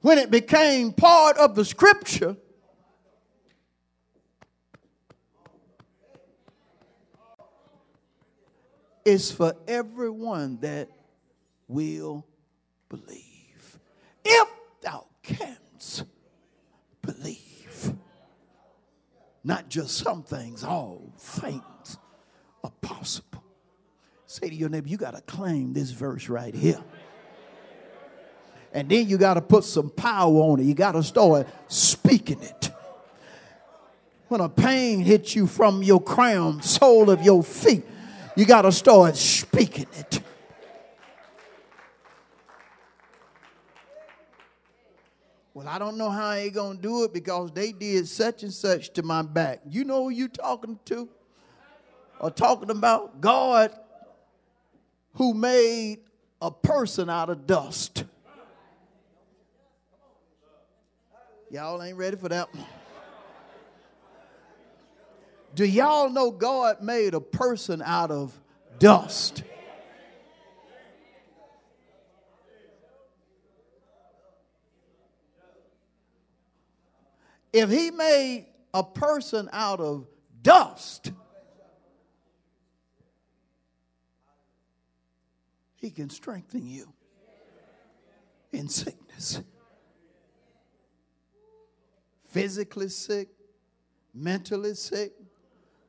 When 0.00 0.18
it 0.18 0.30
became 0.30 0.92
part 0.92 1.36
of 1.36 1.54
the 1.54 1.64
scripture, 1.64 2.36
it's 9.04 9.30
for 9.30 9.54
everyone 9.66 10.58
that 10.60 10.88
will 11.68 12.26
believe. 12.88 13.78
If 14.24 14.48
canst 15.36 16.04
believe. 17.02 17.94
Not 19.42 19.68
just 19.68 19.96
some 19.96 20.22
things, 20.22 20.64
all 20.64 21.12
things 21.18 21.98
are 22.62 22.72
possible. 22.80 23.42
Say 24.26 24.48
to 24.48 24.54
your 24.54 24.68
neighbor, 24.68 24.88
you 24.88 24.96
got 24.96 25.14
to 25.14 25.22
claim 25.22 25.72
this 25.72 25.90
verse 25.90 26.28
right 26.28 26.54
here. 26.54 26.82
And 28.72 28.88
then 28.88 29.08
you 29.08 29.18
got 29.18 29.34
to 29.34 29.40
put 29.40 29.64
some 29.64 29.90
power 29.90 30.32
on 30.32 30.60
it. 30.60 30.64
You 30.64 30.74
got 30.74 30.92
to 30.92 31.02
start 31.02 31.48
speaking 31.68 32.40
it. 32.40 32.70
When 34.28 34.40
a 34.40 34.48
pain 34.48 35.00
hits 35.00 35.34
you 35.34 35.48
from 35.48 35.82
your 35.82 36.00
crown, 36.00 36.62
sole 36.62 37.10
of 37.10 37.22
your 37.22 37.42
feet, 37.42 37.82
you 38.36 38.44
got 38.44 38.62
to 38.62 38.70
start 38.70 39.16
speaking 39.16 39.88
it. 39.94 40.19
Well, 45.60 45.68
I 45.68 45.78
don't 45.78 45.98
know 45.98 46.08
how 46.08 46.32
ain't 46.32 46.54
gonna 46.54 46.78
do 46.78 47.04
it 47.04 47.12
because 47.12 47.52
they 47.52 47.70
did 47.70 48.08
such 48.08 48.42
and 48.44 48.50
such 48.50 48.94
to 48.94 49.02
my 49.02 49.20
back. 49.20 49.60
You 49.68 49.84
know 49.84 50.04
who 50.04 50.08
you 50.08 50.26
talking 50.26 50.78
to? 50.86 51.06
Or 52.18 52.30
talking 52.30 52.70
about 52.70 53.20
God 53.20 53.70
who 55.16 55.34
made 55.34 55.98
a 56.40 56.50
person 56.50 57.10
out 57.10 57.28
of 57.28 57.46
dust. 57.46 58.04
Y'all 61.50 61.82
ain't 61.82 61.98
ready 61.98 62.16
for 62.16 62.30
that 62.30 62.48
Do 65.54 65.66
y'all 65.66 66.08
know 66.08 66.30
God 66.30 66.80
made 66.80 67.12
a 67.12 67.20
person 67.20 67.82
out 67.84 68.10
of 68.10 68.32
dust? 68.78 69.42
If 77.52 77.70
he 77.70 77.90
made 77.90 78.46
a 78.72 78.84
person 78.84 79.48
out 79.52 79.80
of 79.80 80.06
dust, 80.42 81.12
he 85.76 85.90
can 85.90 86.10
strengthen 86.10 86.66
you 86.66 86.92
in 88.52 88.68
sickness. 88.68 89.40
Physically 92.30 92.88
sick, 92.88 93.28
mentally 94.14 94.74
sick, 94.74 95.12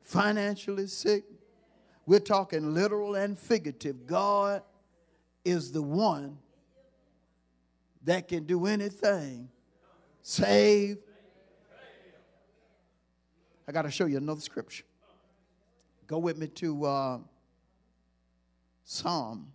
financially 0.02 0.88
sick. 0.88 1.24
We're 2.04 2.18
talking 2.18 2.74
literal 2.74 3.14
and 3.14 3.38
figurative. 3.38 4.06
God 4.06 4.62
is 5.44 5.70
the 5.70 5.82
one 5.82 6.38
that 8.04 8.26
can 8.26 8.44
do 8.44 8.66
anything 8.66 9.48
save. 10.22 10.98
I 13.66 13.72
got 13.72 13.82
to 13.82 13.90
show 13.90 14.06
you 14.06 14.16
another 14.16 14.40
scripture. 14.40 14.84
Go 16.06 16.18
with 16.18 16.36
me 16.36 16.48
to 16.48 16.84
uh, 16.84 17.18
Psalm. 18.84 19.52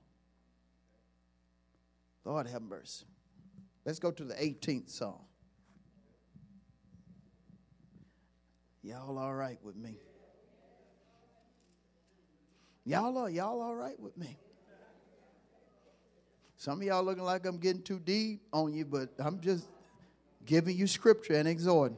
Lord 2.24 2.48
have 2.48 2.62
mercy. 2.62 3.06
Let's 3.86 4.00
go 4.00 4.12
to 4.12 4.24
the 4.24 4.34
18th 4.34 4.90
Psalm. 4.90 5.20
Y'all 8.84 9.18
all 9.18 9.34
right 9.34 9.60
with 9.64 9.76
me? 9.76 9.98
Y'all 12.86 13.18
are 13.18 13.30
y'all 13.30 13.62
all 13.62 13.76
right 13.76 14.00
with 14.00 14.18
me? 14.18 14.38
Some 16.56 16.80
of 16.80 16.88
y'all 16.88 17.04
looking 17.04 17.24
like 17.24 17.46
I'm 17.46 17.58
getting 17.58 17.82
too 17.82 18.00
deep 18.00 18.42
on 18.54 18.74
you, 18.74 18.86
but 18.86 19.10
I'm 19.20 19.42
just 19.42 19.68
giving 20.46 20.76
you 20.78 20.88
scripture 20.88 21.34
and 21.34 21.48
exhorting. 21.48 21.98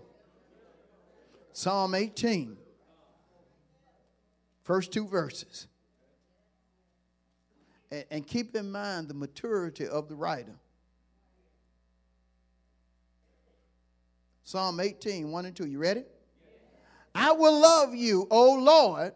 Psalm 1.54 1.96
18, 1.96 2.58
first 4.62 4.92
two 4.92 5.08
verses. 5.08 5.68
And, 7.92 8.06
and 8.12 8.28
keep 8.28 8.56
in 8.56 8.72
mind 8.72 9.08
the 9.08 9.14
maturity 9.14 9.88
of 9.88 10.08
the 10.08 10.16
writer. 10.16 10.56
Psalm 14.44 14.80
18, 14.80 15.32
1 15.32 15.46
and 15.46 15.56
2. 15.56 15.68
You 15.68 15.78
ready? 15.78 16.04
I 17.14 17.32
will 17.34 17.60
love 17.60 17.94
you, 17.94 18.28
O 18.32 18.54
Lord. 18.54 19.14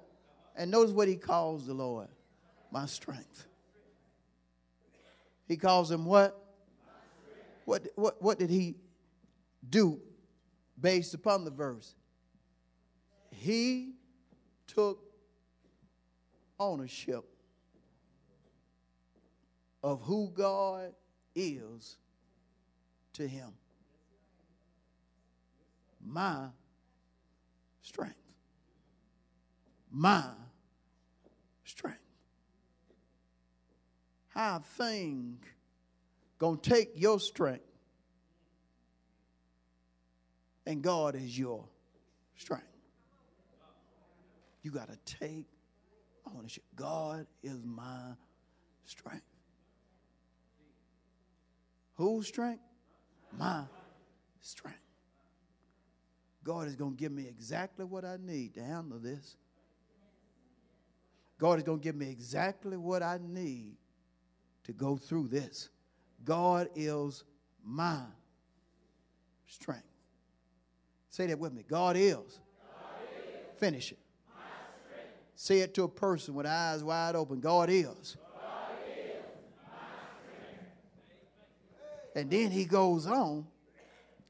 And 0.55 0.69
notice 0.69 0.93
what 0.93 1.07
he 1.07 1.15
calls 1.15 1.65
the 1.65 1.73
Lord 1.73 2.07
my 2.73 2.85
strength. 2.87 3.45
He 5.47 5.57
calls 5.57 5.89
him 5.91 6.05
what? 6.05 6.39
What, 7.65 7.87
what, 7.95 8.21
what 8.21 8.39
did 8.39 8.49
he 8.49 8.75
do 9.69 10.01
based 10.79 11.13
upon 11.13 11.45
the 11.45 11.51
verse? 11.51 11.95
He 13.43 13.95
took 14.67 15.03
ownership 16.58 17.25
of 19.84 20.01
who 20.03 20.32
God 20.34 20.93
is 21.36 21.97
to 23.12 23.27
him. 23.27 23.49
My 26.01 26.45
strength. 27.82 28.15
My 29.91 30.23
strength. 31.65 31.99
How 34.29 34.60
thing 34.60 35.39
gonna 36.39 36.56
take 36.62 36.91
your 36.95 37.19
strength 37.19 37.65
and 40.65 40.82
God 40.82 41.15
is 41.15 41.38
your 41.38 41.65
strength. 42.38 42.72
You 44.63 44.71
got 44.71 44.88
to 44.88 44.97
take 45.19 45.45
ownership. 46.36 46.63
God 46.76 47.28
is 47.43 47.60
my 47.63 48.13
strength. 48.86 49.26
Whose 51.95 52.28
strength? 52.28 52.63
My 53.38 53.63
strength. 54.39 54.80
God 56.43 56.67
is 56.67 56.76
going 56.76 56.95
to 56.95 56.97
give 56.97 57.12
me 57.12 57.28
exactly 57.28 57.86
what 57.86 58.04
I 58.04 58.17
need 58.21 58.56
to 58.56 58.63
handle 58.63 58.99
this. 58.99 59.38
God 61.38 61.58
is 61.58 61.63
going 61.63 61.80
to 61.80 61.84
give 61.84 61.95
me 61.95 62.10
exactly 62.10 62.78
what 62.78 63.04
I 63.04 63.19
need 63.21 63.76
to 64.63 64.71
go 64.71 64.97
through 64.97 65.28
this. 65.28 65.69
God 66.23 66.69
is 66.76 67.23
my 67.63 68.02
strength. 69.47 69.84
Say 71.10 71.28
that 71.28 71.38
with 71.38 71.54
me. 71.54 71.63
God 71.67 71.95
is. 71.97 72.15
God 72.15 72.23
is. 72.23 73.60
Finish 73.60 73.91
it. 73.91 73.99
Say 75.35 75.59
it 75.59 75.73
to 75.75 75.83
a 75.83 75.89
person 75.89 76.33
with 76.33 76.45
eyes 76.45 76.83
wide 76.83 77.15
open. 77.15 77.39
God 77.39 77.69
is. 77.69 77.85
God 77.85 78.17
is 78.87 79.13
and 82.15 82.29
then 82.29 82.51
he 82.51 82.65
goes 82.65 83.07
on 83.07 83.45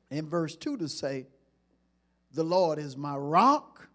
in 0.09 0.27
verse 0.27 0.55
2 0.55 0.77
to 0.77 0.87
say, 0.87 1.27
the 2.33 2.43
Lord 2.43 2.79
is 2.79 2.97
my 2.97 3.15
rock, 3.15 3.87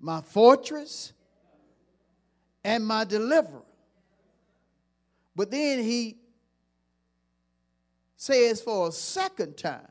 my 0.00 0.20
fortress, 0.20 1.12
and 2.62 2.84
my 2.84 3.04
deliverer. 3.04 3.62
But 5.34 5.50
then 5.50 5.82
he 5.82 6.18
says 8.16 8.60
for 8.60 8.88
a 8.88 8.92
second 8.92 9.56
time, 9.56 9.88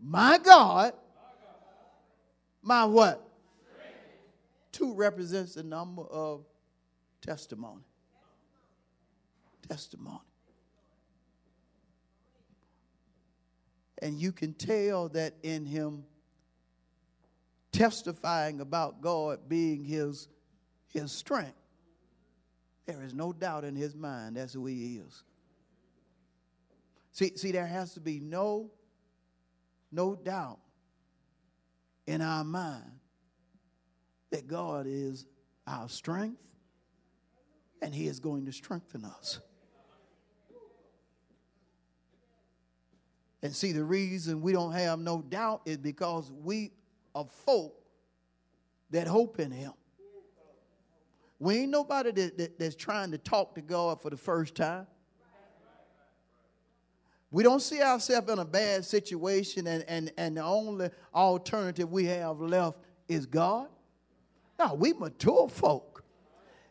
my 0.00 0.38
God, 0.38 0.94
my 2.62 2.84
what? 2.84 3.20
Two 4.74 4.92
represents 4.92 5.54
the 5.54 5.62
number 5.62 6.02
of 6.02 6.44
testimony. 7.20 7.84
Testimony. 9.68 10.18
And 14.02 14.20
you 14.20 14.32
can 14.32 14.52
tell 14.52 15.10
that 15.10 15.34
in 15.44 15.64
him 15.64 16.02
testifying 17.70 18.60
about 18.60 19.00
God 19.00 19.48
being 19.48 19.84
his, 19.84 20.26
his 20.88 21.12
strength. 21.12 21.54
There 22.86 23.00
is 23.04 23.14
no 23.14 23.32
doubt 23.32 23.62
in 23.62 23.76
his 23.76 23.94
mind 23.94 24.36
that's 24.36 24.54
who 24.54 24.66
he 24.66 24.96
is. 24.96 25.22
See, 27.12 27.36
see, 27.36 27.52
there 27.52 27.64
has 27.64 27.94
to 27.94 28.00
be 28.00 28.18
no, 28.18 28.72
no 29.92 30.16
doubt 30.16 30.58
in 32.08 32.20
our 32.20 32.42
mind 32.42 32.90
that 34.34 34.48
God 34.48 34.86
is 34.88 35.26
our 35.64 35.88
strength 35.88 36.42
and 37.80 37.94
he 37.94 38.08
is 38.08 38.18
going 38.18 38.46
to 38.46 38.52
strengthen 38.52 39.04
us. 39.04 39.38
And 43.44 43.54
see, 43.54 43.70
the 43.70 43.84
reason 43.84 44.40
we 44.40 44.52
don't 44.52 44.72
have 44.72 44.98
no 44.98 45.22
doubt 45.22 45.62
is 45.66 45.76
because 45.76 46.32
we 46.32 46.72
are 47.14 47.26
folk 47.44 47.76
that 48.90 49.06
hope 49.06 49.38
in 49.38 49.52
Him. 49.52 49.72
We 51.38 51.58
ain't 51.58 51.70
nobody 51.70 52.10
that, 52.10 52.38
that, 52.38 52.58
that's 52.58 52.74
trying 52.74 53.12
to 53.12 53.18
talk 53.18 53.54
to 53.54 53.60
God 53.60 54.00
for 54.00 54.10
the 54.10 54.16
first 54.16 54.56
time. 54.56 54.88
We 57.30 57.42
don't 57.42 57.60
see 57.60 57.82
ourselves 57.82 58.30
in 58.30 58.38
a 58.38 58.44
bad 58.44 58.84
situation 58.84 59.66
and, 59.66 59.84
and, 59.86 60.12
and 60.16 60.36
the 60.36 60.42
only 60.42 60.90
alternative 61.14 61.92
we 61.92 62.06
have 62.06 62.40
left 62.40 62.78
is 63.06 63.26
God. 63.26 63.68
No, 64.58 64.74
we 64.74 64.92
mature 64.92 65.48
folk. 65.48 66.04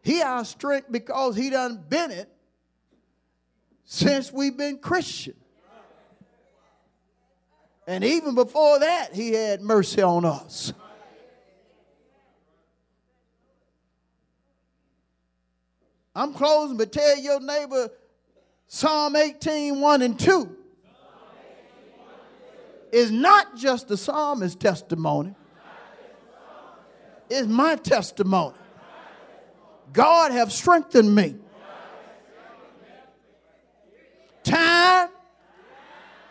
He 0.01 0.21
our 0.21 0.45
strength 0.45 0.91
because 0.91 1.35
he 1.35 1.49
done 1.49 1.83
been 1.87 2.11
it 2.11 2.29
since 3.85 4.31
we've 4.31 4.57
been 4.57 4.77
Christian. 4.77 5.35
And 7.85 8.03
even 8.03 8.35
before 8.35 8.79
that, 8.79 9.13
he 9.13 9.33
had 9.33 9.61
mercy 9.61 10.01
on 10.01 10.23
us. 10.23 10.73
I'm 16.15 16.33
closing, 16.33 16.77
but 16.77 16.91
tell 16.91 17.17
your 17.17 17.39
neighbor 17.39 17.89
Psalm 18.67 19.15
18, 19.15 19.81
1 19.81 20.01
and 20.01 20.19
2 20.19 20.57
is 22.91 23.11
not 23.11 23.55
just 23.55 23.87
the 23.87 23.97
psalmist's 23.97 24.55
testimony, 24.55 25.33
it's 27.33 27.47
my 27.47 27.75
testimony. 27.75 28.55
God 29.91 30.31
have 30.31 30.51
strengthened 30.51 31.13
me. 31.13 31.35
Time 34.43 35.09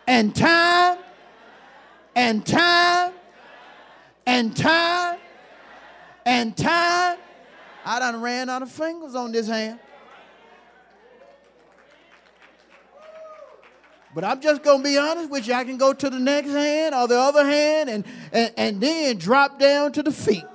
and 0.07 0.35
time 0.35 0.97
and 2.15 2.45
time 2.45 3.13
and 4.25 4.55
time 4.55 5.17
and 6.25 6.55
time. 6.55 7.17
I 7.85 7.99
done 7.99 8.21
ran 8.21 8.49
out 8.49 8.61
of 8.61 8.71
fingers 8.71 9.15
on 9.15 9.31
this 9.31 9.47
hand. 9.47 9.79
But 14.15 14.23
I'm 14.23 14.39
just 14.41 14.61
going 14.61 14.77
to 14.77 14.83
be 14.83 14.97
honest 14.97 15.29
with 15.29 15.47
you. 15.47 15.53
I 15.53 15.63
can 15.63 15.77
go 15.77 15.91
to 15.91 16.09
the 16.09 16.19
next 16.19 16.51
hand 16.51 16.93
or 16.93 17.07
the 17.07 17.19
other 17.19 17.45
hand 17.45 17.89
and, 17.89 18.05
and, 18.31 18.53
and 18.55 18.81
then 18.81 19.17
drop 19.17 19.59
down 19.59 19.91
to 19.93 20.03
the 20.03 20.11
feet. 20.11 20.45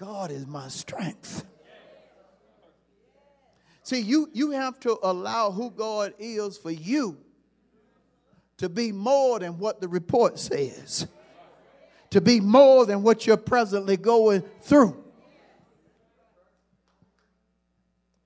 God 0.00 0.30
is 0.30 0.46
my 0.46 0.68
strength. 0.68 1.44
See, 3.82 4.00
you, 4.00 4.30
you 4.32 4.52
have 4.52 4.80
to 4.80 4.98
allow 5.02 5.50
who 5.50 5.70
God 5.70 6.14
is 6.18 6.56
for 6.56 6.70
you 6.70 7.18
to 8.56 8.70
be 8.70 8.92
more 8.92 9.38
than 9.38 9.58
what 9.58 9.82
the 9.82 9.88
report 9.88 10.38
says, 10.38 11.06
to 12.08 12.22
be 12.22 12.40
more 12.40 12.86
than 12.86 13.02
what 13.02 13.26
you're 13.26 13.36
presently 13.36 13.98
going 13.98 14.40
through. 14.62 15.04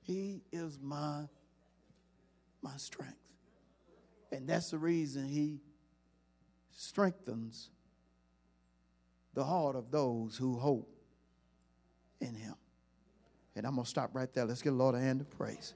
He 0.03 0.43
is 0.53 0.79
my 0.81 1.25
my 2.63 2.77
strength. 2.77 3.17
And 4.31 4.47
that's 4.47 4.71
the 4.71 4.79
reason 4.79 5.27
he 5.27 5.61
strengthens 6.71 7.71
the 9.35 9.45
heart 9.45 9.75
of 9.75 9.91
those 9.91 10.37
who 10.37 10.57
hope 10.57 10.94
in 12.21 12.35
him. 12.35 12.55
And 13.57 13.67
I'm 13.67 13.75
going 13.75 13.85
to 13.85 13.91
stop 13.91 14.11
right 14.15 14.33
there. 14.33 14.45
Let's 14.45 14.63
give 14.63 14.73
the 14.73 14.79
Lord 14.79 14.95
a 14.95 15.01
hand 15.01 15.21
of 15.21 15.31
praise. 15.31 15.75